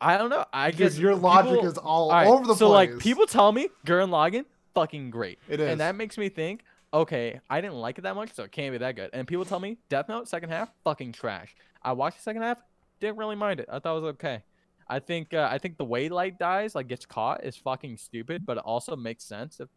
[0.01, 2.89] i don't know i guess your logic people- is all Alright, over the so place.
[2.89, 5.69] So like people tell me Gurren Lagann fucking great It is.
[5.69, 6.61] and that makes me think
[6.93, 9.09] okay i didn't like it that much so it can't be that good.
[9.13, 11.55] And people tell me death note second half fucking trash.
[11.81, 12.61] I watched the second half
[12.99, 13.69] didn't really mind it.
[13.71, 14.43] I thought it was okay.
[14.89, 18.45] I think uh, i think the way light dies like gets caught is fucking stupid
[18.45, 19.67] but it also makes sense if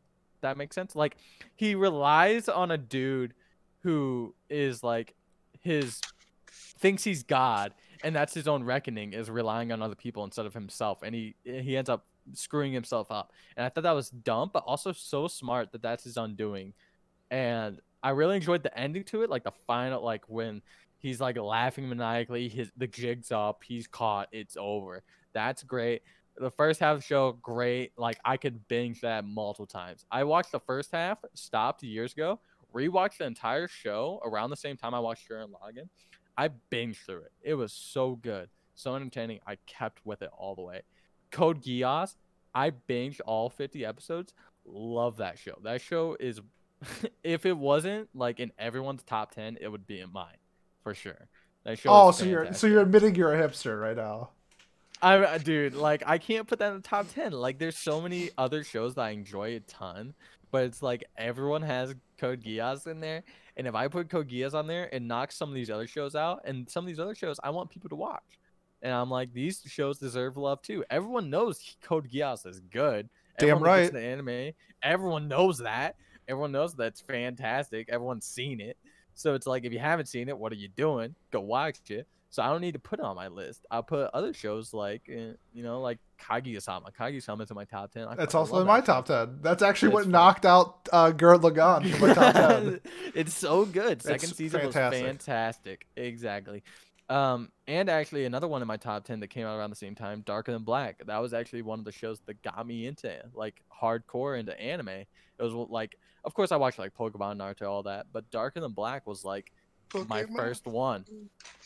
[0.40, 0.96] that makes sense.
[0.96, 1.16] Like
[1.56, 3.34] he relies on a dude
[3.82, 5.14] who is like
[5.60, 6.00] his
[6.78, 10.54] thinks he's god and that's his own reckoning is relying on other people instead of
[10.54, 13.32] himself and he he ends up screwing himself up.
[13.56, 16.74] And i thought that was dumb but also so smart that that's his undoing
[17.30, 20.62] and i really enjoyed the ending to it like the final like when
[20.98, 25.02] he's like laughing maniacally his the jig's up he's caught it's over
[25.32, 26.02] that's great
[26.36, 30.24] the first half of the show great like i could binge that multiple times i
[30.24, 32.40] watched the first half stopped years ago
[32.74, 35.88] rewatched the entire show around the same time i watched Gurren Lagann.
[36.40, 37.32] I binged through it.
[37.42, 39.40] It was so good, so entertaining.
[39.46, 40.80] I kept with it all the way.
[41.30, 42.16] Code Geass,
[42.54, 44.32] I binged all 50 episodes.
[44.64, 45.58] Love that show.
[45.62, 46.40] That show is,
[47.24, 50.36] if it wasn't like in everyone's top 10, it would be in mine
[50.82, 51.28] for sure.
[51.64, 51.90] That show.
[51.90, 54.30] oh, so you're so you're admitting you're a hipster right now.
[55.02, 57.32] I, dude, like I can't put that in the top 10.
[57.32, 60.14] Like there's so many other shows that I enjoy a ton,
[60.50, 63.22] but it's like everyone has Code Geass in there,
[63.56, 66.14] and if I put Code Geass on there, it knocks some of these other shows
[66.14, 68.38] out, and some of these other shows I want people to watch.
[68.82, 70.84] And I'm like, these shows deserve love too.
[70.90, 73.10] Everyone knows Code Geass is good.
[73.38, 74.00] Damn Everyone gets right.
[74.00, 74.52] The anime,
[74.82, 75.96] everyone knows that.
[76.30, 77.88] Everyone knows that's fantastic.
[77.90, 78.76] Everyone's seen it.
[79.14, 81.14] So it's like, if you haven't seen it, what are you doing?
[81.30, 82.06] Go watch it.
[82.32, 83.66] So I don't need to put it on my list.
[83.72, 86.92] I'll put other shows like, uh, you know, like Kaguya-sama.
[86.92, 88.06] Kaguya-sama's in my top 10.
[88.06, 89.40] I That's also in my top ten.
[89.42, 90.12] That's actually It's what fun.
[90.12, 92.80] knocked out uh, Gurren Lagann from my top ten.
[93.16, 94.00] it's so good.
[94.00, 95.02] Second It's season fantastic.
[95.02, 95.86] was fantastic.
[95.96, 96.62] Exactly.
[97.08, 99.96] Um, and actually another one in my top ten that came out around the same
[99.96, 101.02] time, Darker Than Black.
[101.06, 105.04] That was actually one of the shows that got me into like hardcore into anime.
[105.40, 108.72] It was like, of course, I watched like Pokemon, Naruto, all that, but Darker Than
[108.72, 109.52] Black was like
[110.08, 111.04] my first one.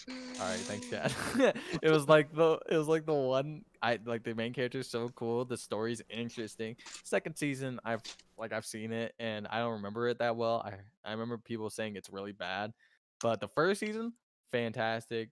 [0.09, 0.15] All
[0.49, 1.13] right, thanks, Chad.
[1.83, 4.89] it was like the it was like the one I like the main character is
[4.89, 5.45] so cool.
[5.45, 6.77] The story's interesting.
[7.05, 8.03] Second season, I've
[8.39, 10.63] like I've seen it and I don't remember it that well.
[10.65, 10.75] I
[11.09, 12.73] I remember people saying it's really bad,
[13.21, 14.13] but the first season,
[14.51, 15.31] fantastic,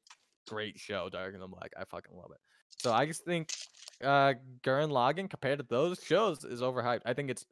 [0.49, 1.09] great show.
[1.09, 2.41] Darker Than Black, I fucking love it.
[2.79, 3.53] So I just think
[4.03, 7.03] uh Gurren Lagann compared to those shows is overhyped.
[7.07, 7.47] I think it's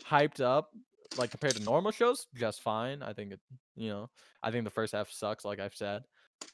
[0.00, 0.70] hyped up
[1.18, 3.02] like compared to normal shows, just fine.
[3.02, 3.40] I think it,
[3.76, 4.10] you know,
[4.42, 6.02] I think the first half sucks, like I've said,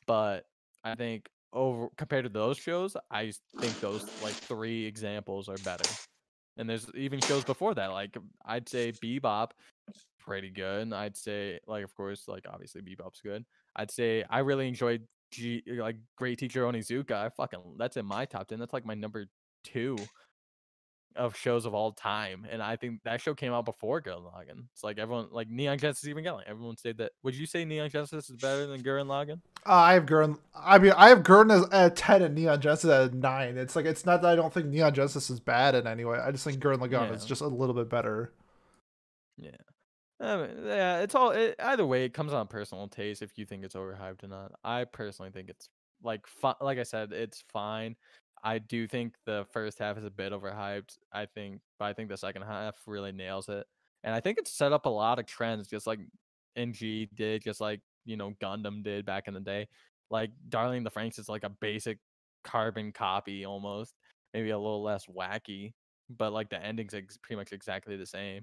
[0.07, 0.45] but
[0.85, 5.89] I think over compared to those shows, i think those like three examples are better.
[6.57, 9.51] And there's even shows before that, like I'd say Bebop,
[10.19, 10.93] pretty good.
[10.93, 13.45] I'd say like of course like obviously Bebop's good.
[13.77, 17.13] I'd say I really enjoyed G like Great Teacher Onizuka.
[17.13, 18.59] I fucking that's in my top ten.
[18.59, 19.27] That's like my number
[19.65, 19.97] two.
[21.19, 24.65] Of shows of all time, and I think that show came out before Gurren Lagann.
[24.73, 26.45] It's like everyone like Neon Genesis Evangelion.
[26.47, 27.13] Everyone said that.
[27.23, 29.41] Would you say Neon Genesis is better than Gurren Lagann?
[29.67, 30.39] Uh, I have Gurren.
[30.55, 33.59] I mean, I have Gurren as at ten and Neon Genesis at nine.
[33.59, 36.19] It's like it's not that I don't think Neon Genesis is bad in any way.
[36.19, 38.33] I just think Gurren Lagann is just a little bit better.
[39.37, 39.51] Yeah.
[40.21, 42.05] I mean, yeah, it's all it, either way.
[42.05, 44.53] It comes on personal taste if you think it's overhyped or not.
[44.65, 45.69] I personally think it's
[46.03, 47.97] like fi- like I said, it's fine.
[48.43, 50.99] I do think the first half is a bit overhyped.
[51.13, 53.67] I think, but I think the second half really nails it,
[54.05, 56.01] and I think it's set up a lot of trends, just like
[56.57, 59.69] NG did, just like you know Gundam did back in the day.
[60.11, 61.99] Like Darling the Franxx is like a basic
[62.45, 63.95] carbon copy almost,
[64.35, 65.73] maybe a little less wacky,
[66.11, 68.43] but like the ending's ex- pretty much exactly the same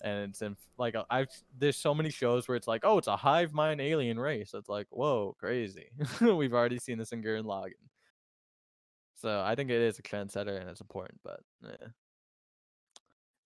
[0.00, 1.28] and it's in like uh, I've
[1.58, 4.52] there's so many shows where it's like, oh, it's a hive mind alien race.
[4.54, 5.86] It's like, whoa, crazy.
[6.20, 7.72] We've already seen this in Gurren Lagann.
[9.16, 11.88] So I think it is a trendsetter and it's important, but yeah.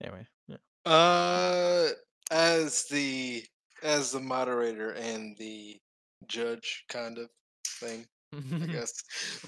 [0.03, 0.57] Anyway, yeah.
[0.85, 1.89] Uh,
[2.31, 3.45] as the
[3.83, 5.79] as the moderator and the
[6.27, 7.29] judge kind of
[7.67, 8.93] thing, I guess.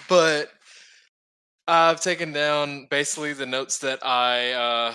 [0.09, 0.51] But
[1.66, 4.95] I've taken down basically the notes that I uh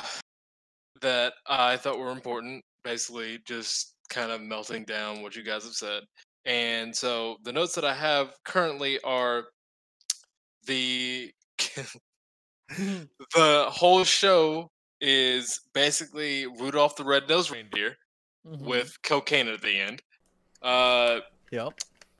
[1.01, 2.63] that I thought were important.
[2.83, 6.03] Basically, just kind of melting down what you guys have said.
[6.45, 9.45] And so the notes that I have currently are
[10.67, 11.33] the
[13.35, 14.69] the whole show
[15.01, 17.97] is basically Rudolph the Red-Nosed Reindeer
[18.45, 18.61] Mhm.
[18.61, 20.01] with cocaine at the end.
[20.61, 21.19] Uh,
[21.51, 21.73] Yep.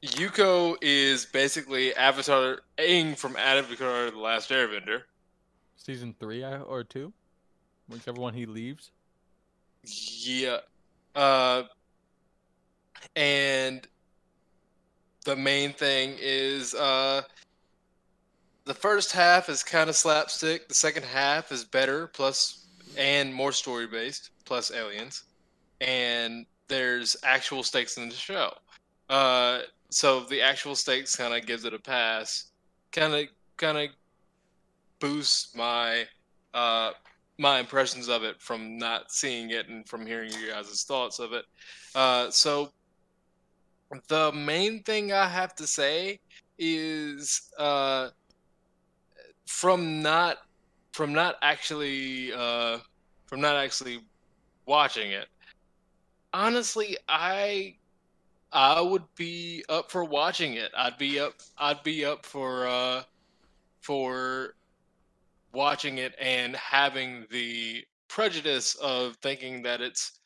[0.03, 5.03] Yuko is basically Avatar Aang from Avatar: The Last Airbender.
[5.75, 7.13] Season three or two,
[7.87, 8.91] whichever one he leaves.
[9.83, 10.59] Yeah.
[11.15, 11.63] Uh,
[13.15, 13.87] and
[15.25, 17.21] the main thing is uh,
[18.68, 20.68] the first half is kind of slapstick.
[20.68, 25.24] The second half is better, plus and more story based, plus aliens,
[25.82, 28.51] and there's actual stakes in the show.
[29.09, 32.51] Uh, so the actual stakes kind of gives it a pass.
[32.91, 33.89] Kind of, kind of
[34.99, 36.05] boosts my
[36.53, 36.91] uh
[37.38, 41.34] my impressions of it from not seeing it and from hearing you guys' thoughts of
[41.34, 41.45] it.
[41.93, 42.72] Uh, so
[44.07, 46.20] the main thing I have to say
[46.57, 48.09] is uh,
[49.47, 50.37] from not
[50.93, 52.79] from not actually uh,
[53.27, 53.99] from not actually
[54.65, 55.27] watching it.
[56.33, 57.77] Honestly, I
[58.51, 60.71] I would be up for watching it.
[60.77, 63.03] I'd be up I'd be up for uh,
[63.81, 64.55] for
[65.53, 70.19] watching it and having the prejudice of thinking that it's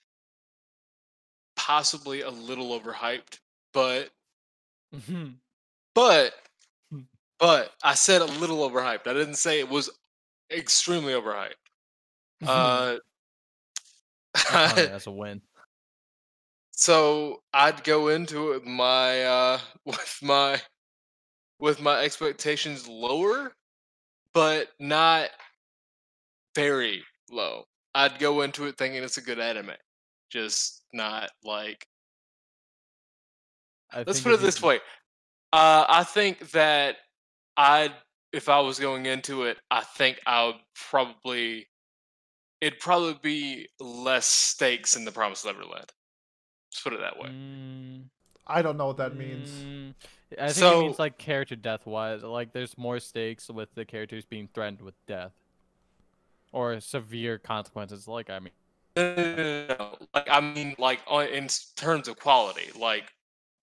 [1.55, 3.39] possibly a little overhyped,
[3.74, 4.09] but
[4.93, 5.36] Mhm.
[5.93, 6.34] but.
[7.42, 9.08] But I said a little overhyped.
[9.08, 9.89] I didn't say it was
[10.50, 11.56] extremely overhyped.
[12.48, 12.98] Uh,
[14.36, 15.42] I count it as a win.
[16.72, 20.60] so I'd go into it my uh with my
[21.60, 23.54] with my expectations lower,
[24.34, 25.30] but not
[26.56, 27.66] very low.
[27.94, 29.76] I'd go into it thinking it's a good anime,
[30.32, 31.86] just not like.
[33.92, 34.78] I Let's think put it this way.
[35.54, 36.96] Uh, I think that
[37.62, 37.93] I'd
[38.34, 40.55] if I was going into it, I think I would
[40.89, 41.68] probably
[42.59, 45.91] it'd probably be less stakes in the Promised Neverland.
[46.70, 47.30] Let's put it that way.
[47.30, 48.03] Mm,
[48.47, 49.49] I don't know what that means.
[49.49, 49.93] mm,
[50.39, 52.24] I think it means like character death wise.
[52.24, 55.34] Like there's more stakes with the characters being threatened with death
[56.51, 58.07] or severe consequences.
[58.07, 58.53] Like I mean,
[58.95, 59.97] No, no, no, no, no.
[60.16, 61.01] Like I mean, like
[61.32, 63.12] in terms of quality, like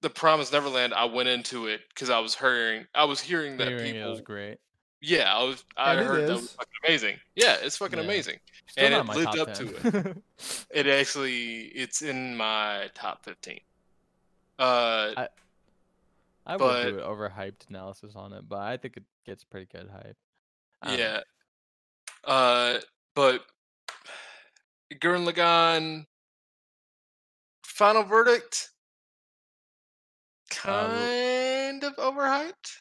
[0.01, 3.69] the Promised Neverland, I went into it because I was hearing, I was hearing that
[3.69, 4.09] hearing people.
[4.09, 4.59] it was great.
[5.01, 5.65] Yeah, I was.
[5.77, 7.17] I And it heard that was fucking amazing.
[7.37, 8.05] Yeah, it's fucking Yeah.
[8.05, 8.39] amazing.
[8.67, 9.67] Still And not it lived up 10.
[9.69, 10.23] to It
[10.71, 13.61] it actually, it's in my top fifteen.
[14.59, 15.29] Uh, I-
[16.47, 19.91] I would do an overhyped analysis on it, but I think it gets pretty good
[19.91, 20.17] hype.
[20.81, 21.21] I yeah.
[22.25, 22.79] Uh,
[23.15, 23.45] but
[24.95, 26.07] Gurren Lagann,
[27.63, 28.71] final verdict,
[30.51, 32.81] kind of overhyped.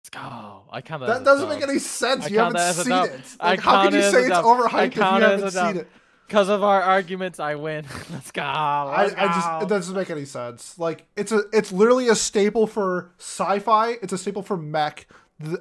[0.00, 0.64] Let's go.
[0.70, 1.06] I count that.
[1.08, 2.26] That doesn't make any sense.
[2.26, 3.06] I you haven't that as a seen dub.
[3.06, 3.20] it.
[3.40, 5.88] Like, how can you say it's overhyped if you it haven't seen it?
[6.26, 7.84] Because of our arguments, I win.
[8.10, 8.42] Let's go.
[8.42, 10.78] I, Let's I just it doesn't make any sense.
[10.78, 13.90] Like it's a it's literally a staple for sci-fi.
[14.02, 15.06] It's a staple for mech.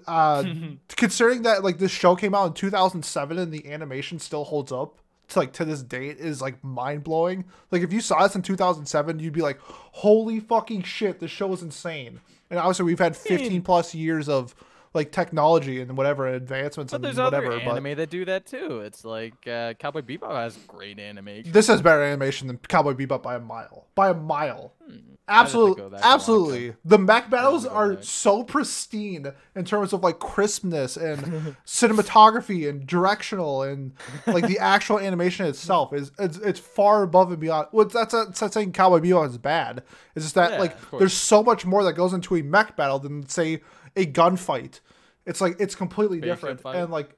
[0.06, 0.44] Uh,
[0.90, 5.00] considering that like this show came out in 2007 and the animation still holds up
[5.30, 7.46] to like to this date is like mind blowing.
[7.72, 11.20] Like if you saw this in 2007, you'd be like, "Holy fucking shit!
[11.20, 12.20] This show is insane."
[12.50, 14.56] And obviously, we've had 15 plus years of
[14.94, 17.48] like technology and whatever advancements But and there's whatever.
[17.54, 18.80] other but anime that do that too.
[18.80, 21.52] It's like uh, Cowboy Bebop has great animation.
[21.52, 23.86] this has better animation than Cowboy Bebop by a mile.
[23.94, 24.74] By a mile.
[24.84, 24.98] Hmm.
[25.30, 26.76] I'd have to Absolutely, go back and watch absolutely.
[26.86, 28.04] The mech battles are back.
[28.04, 33.94] so pristine in terms of like crispness and cinematography and directional and
[34.28, 37.68] like the actual animation itself is it's, it's far above and beyond.
[37.72, 39.84] Well, that's that's not saying Cowboy Bebop is bad.
[40.16, 43.00] It's just that Yeah, like there's so much more that goes into a mech battle
[43.00, 43.62] than say
[43.96, 44.80] a gunfight.
[45.26, 47.16] It's like it's completely different and like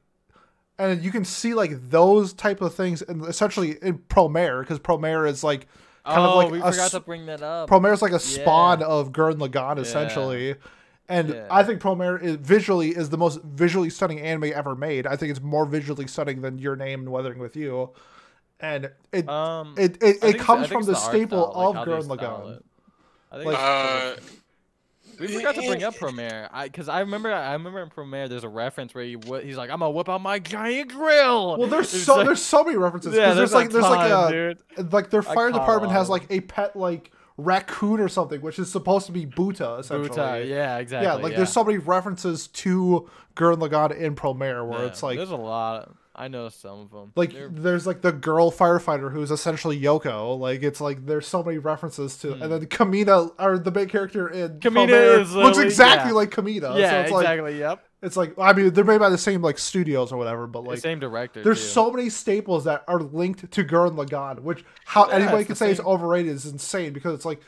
[0.77, 5.29] and you can see like those type of things and essentially in Promare because Promare
[5.29, 5.67] is like
[6.05, 7.69] kind oh, of like we a forgot s- to bring that up.
[7.69, 10.55] Promare's like a spawn of Gurren Lagann essentially.
[11.09, 11.47] And Yeah.
[11.51, 15.05] I think Promare is visually is the most visually stunning anime ever made.
[15.05, 17.89] I think it's more visually stunning than Your Name and Weathering with You.
[18.61, 21.67] And it um, it it, it think it's- I comes from it's the, staple style,
[21.69, 22.61] of how they Gurren Lagann.
[23.31, 24.15] I think Like- Uh,
[25.21, 26.49] we forgot to bring up Promare.
[26.51, 29.57] I because I remember I remember in Promare there's a reference where he wh- he's
[29.57, 31.57] like I'm gonna whip out my giant grill.
[31.57, 33.13] Well, there's It's so like- there's so many references.
[33.15, 34.91] yeah, there's, like there's like ton, a dude.
[34.93, 39.05] like their fire department has like a pet like raccoon or something, which is supposed
[39.07, 40.09] to be Boota essentially.
[40.09, 41.07] Boota, yeah, exactly.
[41.07, 45.17] yeah, like there's so many references to Gurren Lagann in Promare where Yeah, it's like
[45.17, 45.91] there's a lot.
[46.21, 47.11] I know some of them.
[47.15, 50.37] like there's like the girl firefighter who's essentially Yoko.
[50.37, 54.27] Like it's like there's so many references to, and then Kamina or the main character
[54.29, 54.57] in Hmm.
[54.59, 56.15] Kamina is looks exactly yeah.
[56.15, 56.77] like Kamina.
[56.77, 57.57] yeah, so it's like exactly.
[57.57, 57.83] yep.
[58.03, 60.75] it's like I mean they're made by the same like studios or whatever, but like
[60.75, 61.41] the Same director.
[61.43, 61.67] there's too.
[61.69, 65.71] so many staples that are linked to Gurren Lagann, which how Yeah, anybody can say
[65.71, 67.41] is overrated is insane because it's like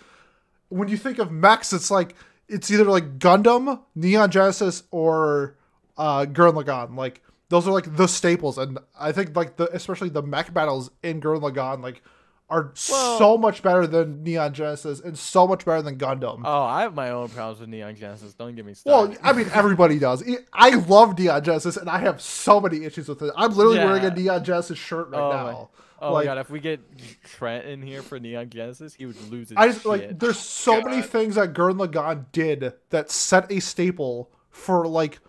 [0.69, 2.15] when you think of mechs, it's like
[2.47, 5.57] it's either like Gundam, Neon Genesis, or
[5.95, 6.97] uh, Gurren Lagann.
[6.97, 7.21] Like
[7.53, 11.21] those are like the staples, and I think like the especially the mech battles in
[11.21, 12.01] Gurren Lagann like
[12.49, 16.41] are Well- so much better than Neon Genesis and so much better than Gundam.
[16.43, 18.33] Oh, I have my own problems with Neon Genesis.
[18.33, 19.19] Don't get me Well, started.
[19.27, 20.23] I mean, everybody does.
[20.51, 23.31] I love Neon Genesis, and I have so many issues with it.
[23.37, 23.85] I'm literally Yeah.
[23.85, 25.69] wearing a Neon Genesis shirt right Oh my- now.
[26.01, 26.81] oh like- my god, if we get
[27.23, 29.85] Trent in here for Neon Genesis, he would lose his I just shit.
[29.87, 35.19] like there's so many things that Gurren Lagann did that set a staple for like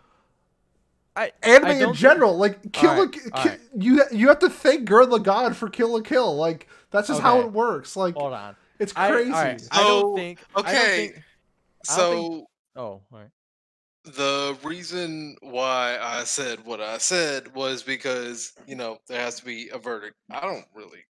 [1.17, 2.37] I, anime I in don't general.
[2.37, 3.61] Like Kill la Alright, Ki- alright.
[3.77, 6.35] you you have to thank Gurren Lagann for Kill la Kill.
[6.37, 7.97] Like that's just how it works.
[7.97, 8.57] Like Hold on.
[8.79, 9.33] it's I, crazy.
[9.33, 10.41] alright, I don't So, think.
[10.57, 11.17] I don't okay, think-
[11.89, 13.29] I don't So think- oh, all right.
[14.05, 19.45] the reason why I said what I said was because you know there has to
[19.45, 20.17] be a verdict.
[20.31, 21.05] I don't really.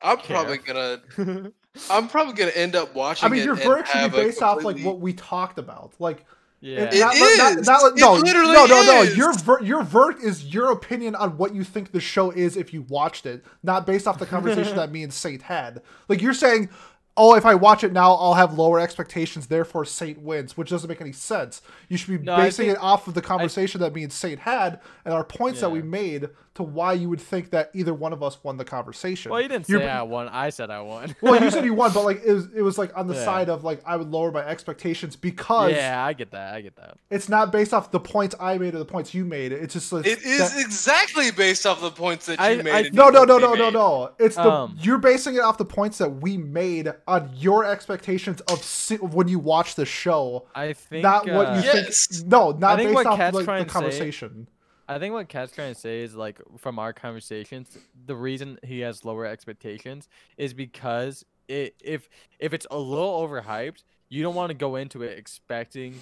[0.00, 0.36] I'm Care.
[0.36, 1.50] probably gonna.
[1.90, 3.26] I'm probably gonna end up watching.
[3.26, 5.92] I mean, it your verdict should be a based off like what we talked about.
[5.98, 6.24] Like
[6.60, 6.90] yeah.
[6.92, 7.38] It not, is.
[7.38, 9.02] Not, not, It no, literally no, no, no.
[9.02, 9.16] is.
[9.16, 12.72] Your ver- your verdict is your opinion on what you think the show is if
[12.74, 15.82] you watched it, not based off the conversation that me and Saint had.
[16.08, 16.68] Like you're saying,
[17.16, 20.88] oh, if I watch it now, I'll have lower expectations, therefore Saint wins, which doesn't
[20.88, 21.62] make any sense.
[21.88, 24.40] You should be No, basing think- it off of the conversation that me and Saint
[24.40, 26.28] had and our points that we made
[26.58, 29.32] to why you would think that either one of us won the conversation.
[29.32, 30.28] well, you didn't You're- say I won.
[30.28, 31.16] I said I won.
[31.22, 33.24] well, you said you won, but like it was, it was like on the Yeah.
[33.24, 36.54] side of like I would lower my expectations because yeah, I get that.
[36.54, 36.98] I get that.
[37.10, 39.52] it's not based off the points I made or the points you made.
[39.52, 42.86] It's just like It is that- exactly based off the points that you I- made.
[42.86, 44.10] I- no, no, no, no, no, no.
[44.18, 48.40] It's the Um, you're basing it off the points that we made on your expectations
[48.42, 52.06] of si- when you watch the show, I think not what you uh, Yes.
[52.08, 52.26] think.
[52.28, 54.46] No, not based off like, the to say- conversation.
[54.88, 57.76] I think what Cat's trying to say is like from our conversations,
[58.06, 62.08] the reason he has lower expectations is because it, if
[62.38, 65.94] if it's a little overhyped, you don't want to go into it expecting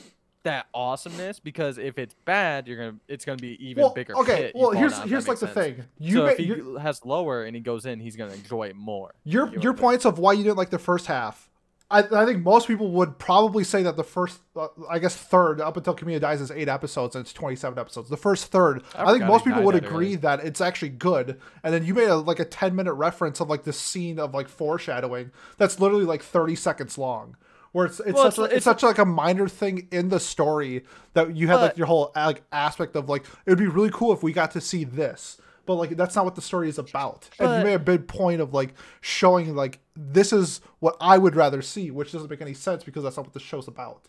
[0.44, 4.16] that awesomeness because if it's bad, you're gonna it's gonna be even Well, bigger.
[4.18, 4.52] okay.
[4.54, 5.54] Well, here's here's like the sense.
[5.76, 5.84] thing.
[5.98, 8.76] You so ma- if he has lower and he goes in, he's gonna enjoy it
[8.76, 9.14] more.
[9.24, 11.50] your, You your points of why you didn't like the first half.
[11.88, 15.60] I, I think most people would probably say that the first, uh, I guess, third
[15.60, 18.08] up until Kamina Dies is eight episodes and it's twenty-seven episodes.
[18.10, 20.16] The first third, I I, think most people would that agree early.
[20.16, 21.38] that it's actually good.
[21.62, 24.48] And then you made a, like a ten-minute reference of like the scene of like
[24.48, 27.36] foreshadowing that's literally like thirty seconds long,
[27.70, 30.08] where it's it's Well, such it's- a, it's, it's- such like a minor thing in
[30.08, 30.82] the story
[31.14, 34.12] that you had like your whole like aspect of like it would be really cool
[34.12, 35.40] if we got to see this.
[35.66, 37.28] But like that's not what the story is about.
[37.38, 41.34] and you made a big point of like showing like this is what I would
[41.36, 44.08] rather see, which doesn't make any sense because that's not what the show's about.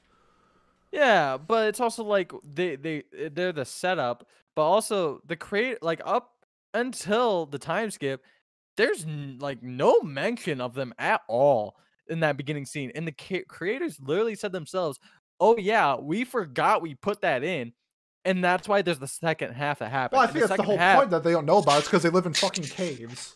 [0.92, 4.26] Yeah, but it's also like they they they're the setup,
[4.56, 6.32] but also the create like up
[6.74, 8.24] until the time skip,
[8.78, 11.76] there's n- like no mention of them at all
[12.10, 14.98] in that beginning scene, and the ca- creators literally said themselves,
[15.40, 17.74] "Oh yeah, we forgot we put that in."
[18.26, 20.18] And that's why there's the second half that happens.
[20.18, 21.80] Well, I think that's the whole half- point that they don't know about.
[21.80, 23.36] It's because they live in fucking caves.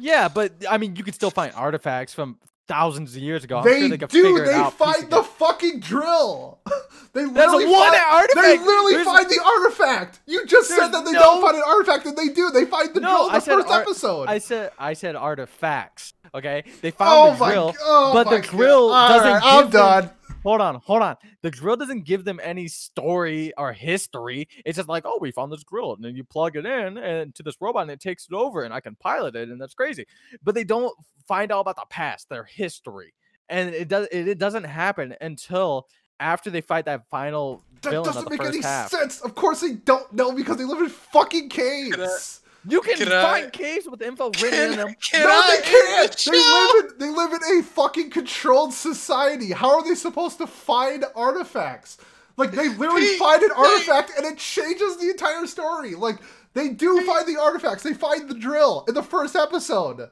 [0.00, 2.38] Yeah, but I mean, you can still find artifacts from
[2.68, 3.58] thousands of years ago.
[3.58, 4.44] I'm they sure they do.
[4.44, 4.72] They out.
[4.74, 6.60] find the fucking drill.
[7.12, 8.46] they That's literally one find, artifact.
[8.46, 10.20] They literally There's- find the artifact.
[10.26, 12.50] You just said that they no- don't find an artifact, and they do.
[12.50, 14.28] They find the No, drill in the first ar- episode.
[14.28, 16.14] I said I said artifacts.
[16.34, 19.08] Okay, they oh found the my, drill, oh but the drill God.
[19.08, 20.10] doesn't right, I'm them- done.
[20.42, 21.16] Hold on, hold on.
[21.42, 24.48] The drill doesn't give them any story or history.
[24.64, 27.34] It's just like, oh, we found this drill, and then you plug it in and
[27.34, 29.74] to this robot, and it takes it over, and I can pilot it, and that's
[29.74, 30.06] crazy.
[30.42, 30.94] But they don't
[31.28, 33.12] find out about the past, their history,
[33.48, 34.08] and it does.
[34.10, 35.86] It, it doesn't happen until
[36.18, 38.90] after they fight that final That villain doesn't the make first any half.
[38.90, 39.20] sense.
[39.20, 42.40] Of course they don't know because they live in fucking caves.
[42.68, 44.94] You can, Can find I- caves with info written in them.
[45.00, 46.12] Can no, I they can't.
[46.16, 49.52] the They live in they live in a fucking controlled society.
[49.52, 51.96] How are they supposed to find artifacts?
[52.36, 55.94] Like they literally find an artifact and it changes the entire story.
[55.94, 56.16] Like
[56.52, 57.82] they do find the artifacts.
[57.82, 60.10] They find the drill in the first episode.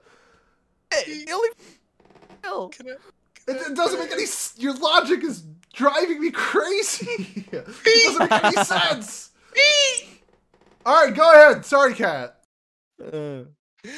[0.93, 1.49] Hey, only
[2.43, 2.69] Hell.
[2.71, 4.23] Can I- It, it doesn't make any.
[4.23, 5.43] s- Your logic is
[5.75, 7.45] driving me crazy.
[7.53, 9.31] it doesn't make any sense.
[10.87, 11.65] All right, go ahead.
[11.67, 12.38] Sorry, cat.
[13.01, 13.45] Uh,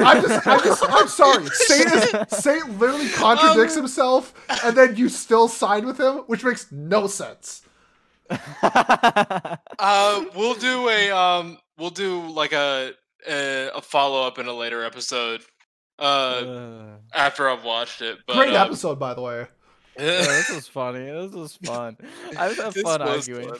[0.00, 1.46] I'm just, I'm just, I'm sorry.
[1.46, 6.44] Saint is, Saint literally contradicts Um, himself, and then you still side with him, which
[6.44, 7.62] makes no sense.
[9.78, 12.92] Uh, we'll do a um, we'll do like a
[13.28, 15.42] a, a follow up in a later episode.
[15.98, 18.18] Uh, uh, after I've watched it.
[18.26, 19.46] But, Great um, episode, by the way.
[19.98, 21.04] yeah, this was funny.
[21.04, 21.96] This was fun.
[22.38, 23.48] I've had This fun arguing.
[23.50, 23.58] fun.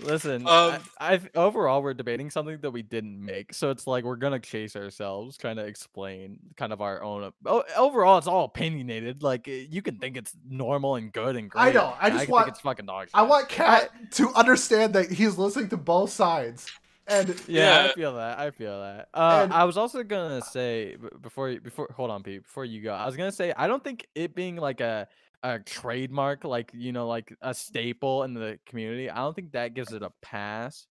[0.00, 4.04] Listen, Um, I, I overall we're debating something that we didn't make, so it's like
[4.04, 7.24] we're gonna chase ourselves, trying to explain kind of our own.
[7.24, 9.22] op- O- overall, it's all opinionated.
[9.22, 11.62] Like eh, you can think it's normal and good and great.
[11.62, 13.08] I know, I and just can want- think it's fucking dog.
[13.14, 13.28] I shit.
[13.30, 16.70] want Cat to understand that he's listening to both sides,
[17.06, 17.92] and Yeah, I Yeah.
[17.94, 18.38] feel that.
[18.38, 19.08] I feel that.
[19.14, 22.42] Uh, And- I was also gonna say b- before you before hold on, Pete.
[22.42, 25.08] Before you go, I was gonna say I don't think it being like a
[25.42, 29.10] a trademark, like you know, like a staple in the community.
[29.10, 30.86] I don't think that gives it a pass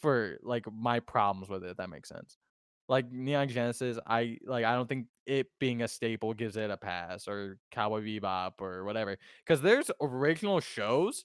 [0.00, 1.70] for like my problems with it.
[1.70, 2.36] If that makes sense.
[2.88, 4.64] Like Neon Genesis, I like.
[4.64, 8.84] I don't think it being a staple gives it a pass, or Cowboy Bebop, or
[8.84, 9.16] whatever.
[9.46, 11.24] Because there's original shows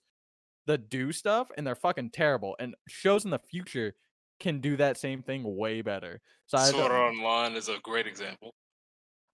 [0.67, 2.55] that do stuff, and they're fucking terrible.
[2.59, 3.93] And shows in the future
[4.39, 6.21] can do that same thing way better.
[6.45, 8.53] So I Sword Online is a great example.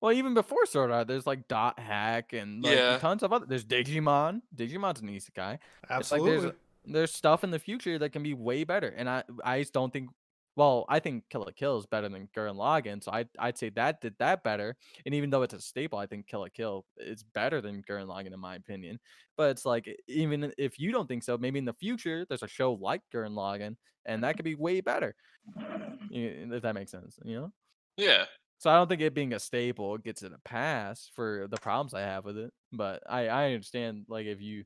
[0.06, 3.00] Well, even before Sword Art, there's like Dot Hack and like Yeah.
[3.00, 3.48] tons of other.
[3.48, 4.44] There's Digimon.
[4.56, 5.56] Digimon's an isekai.
[5.56, 6.38] It's like absolutely.
[6.38, 6.54] there's
[6.86, 9.92] there's stuff in the future that can be way better, and I I just don't
[9.92, 10.12] think.
[10.56, 13.70] Well, I think Kill la Kill is better than Gurren Lagann, so I I'd say
[13.70, 14.76] that did that better.
[15.08, 18.06] And even though it's a staple, I think Kill la Kill is better than Gurren
[18.06, 19.00] Lagann in my opinion.
[19.36, 22.48] But it's like even if you don't think so, maybe in the future there's a
[22.48, 23.76] show like Gurren Lagann,
[24.06, 25.16] and that could be way better.
[26.12, 27.52] If that makes sense, you know.
[27.98, 28.26] Yeah.
[28.58, 31.94] So I don't think it being a staple gets it a pass for the problems
[31.94, 32.54] I have with it.
[32.72, 34.64] But I I understand like if you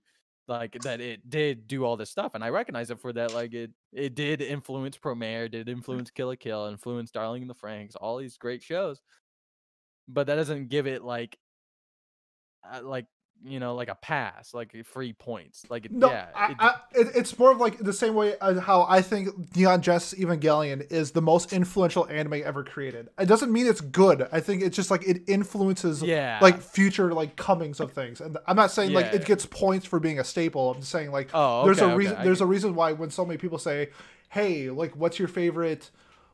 [0.48, 3.54] like that it did do all this stuff and I recognize it for that like
[3.54, 7.96] it it did influence Promare, did influence Kill la Kill, influence Darling in the Franxx,
[8.00, 9.02] all these great shows.
[10.08, 11.38] But that doesn't give it like
[12.72, 13.06] uh, like
[13.44, 15.66] you know like a pass, like uh, free points.
[15.70, 18.36] Like it, No, yeah, I, it- I, it, it's more of like the same way
[18.42, 23.10] as how I think Neon Genesis Evangelion is the most influential anime ever created.
[23.20, 24.28] It doesn't mean it's good.
[24.32, 26.40] I think it's just like it influences yeah.
[26.42, 28.22] like future like comings of things.
[28.22, 30.72] And I'm not saying like it gets points for being a staple.
[30.72, 33.10] I'm just saying like oh, there's a reason okay, I there's a reason why when
[33.10, 33.90] so many people say,
[34.30, 35.90] "Hey, like what's your favorite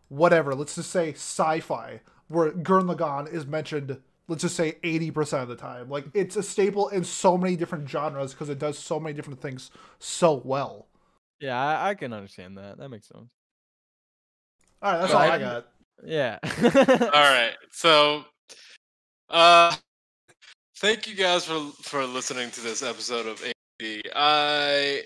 [0.10, 5.48] whatever?" Let's just say sci-fi where Gurren Lagann is mentioned let's just say 80% of
[5.50, 5.90] the time.
[5.90, 9.42] Like it's a staple in so many different genres because it does so many different
[9.42, 10.88] things so well.
[11.40, 12.78] yeah, I, I can understand that.
[12.78, 13.32] That makes sense.
[14.82, 15.68] All right, that's But all I I got.
[16.04, 16.40] Yeah.
[16.44, 17.54] All right.
[17.72, 18.24] So,
[19.30, 19.76] uh,
[20.78, 24.02] thank you guys for for listening to this episode of AD.
[24.16, 25.04] I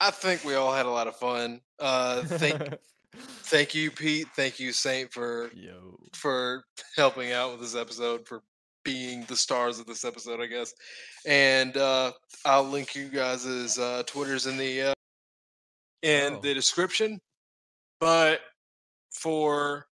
[0.00, 1.60] I think we all had a lot of fun.
[1.78, 2.74] Uh, thank
[3.16, 4.28] thank you, Pete.
[4.36, 5.96] Thank you, Saint, for Yo.
[6.14, 6.64] for
[6.96, 8.42] helping out with this episode for
[8.86, 10.72] being the stars of this episode, I guess.
[11.26, 12.12] And uh,
[12.46, 14.94] I'll link you guys' uh, Twitters in the uh,
[16.02, 16.40] in Oh.
[16.40, 17.18] the description.
[18.00, 18.40] But
[19.12, 19.86] for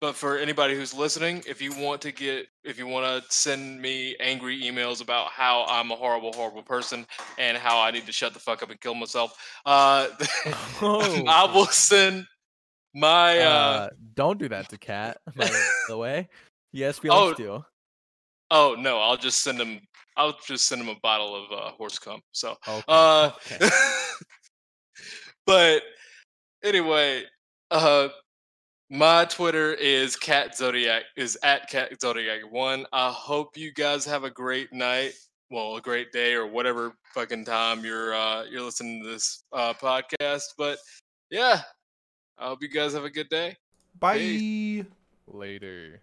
[0.00, 3.80] but for anybody who's listening, if you want to get if you want to send
[3.80, 7.06] me angry emails about how I'm a horrible, horrible person
[7.38, 10.08] and how I need to shut the fuck up and kill myself, uh,
[10.82, 12.26] Oh, I will send
[12.94, 15.50] my uh, Uh, don't do that to Cat, by
[15.88, 16.28] the way.
[16.72, 17.64] Yes, we Oh, like to.
[18.54, 19.80] Oh no, I'll just send him.
[20.16, 22.20] I'll just send him a bottle of uh, horse cum.
[22.32, 22.82] So, Okay.
[22.86, 23.68] uh, okay.
[25.46, 25.82] but
[26.62, 27.24] anyway,
[27.70, 28.08] uh,
[28.90, 32.84] My Twitter is cat zodiac is at cat zodiac one.
[32.92, 35.14] I hope you guys have a great night.
[35.50, 39.72] Well, a great day or whatever fucking time you're uh, you're listening to this uh,
[39.72, 40.44] podcast.
[40.58, 40.78] But
[41.30, 41.62] yeah,
[42.38, 43.56] I hope you guys have a good day.
[43.98, 44.84] Bye.
[45.26, 46.02] Later.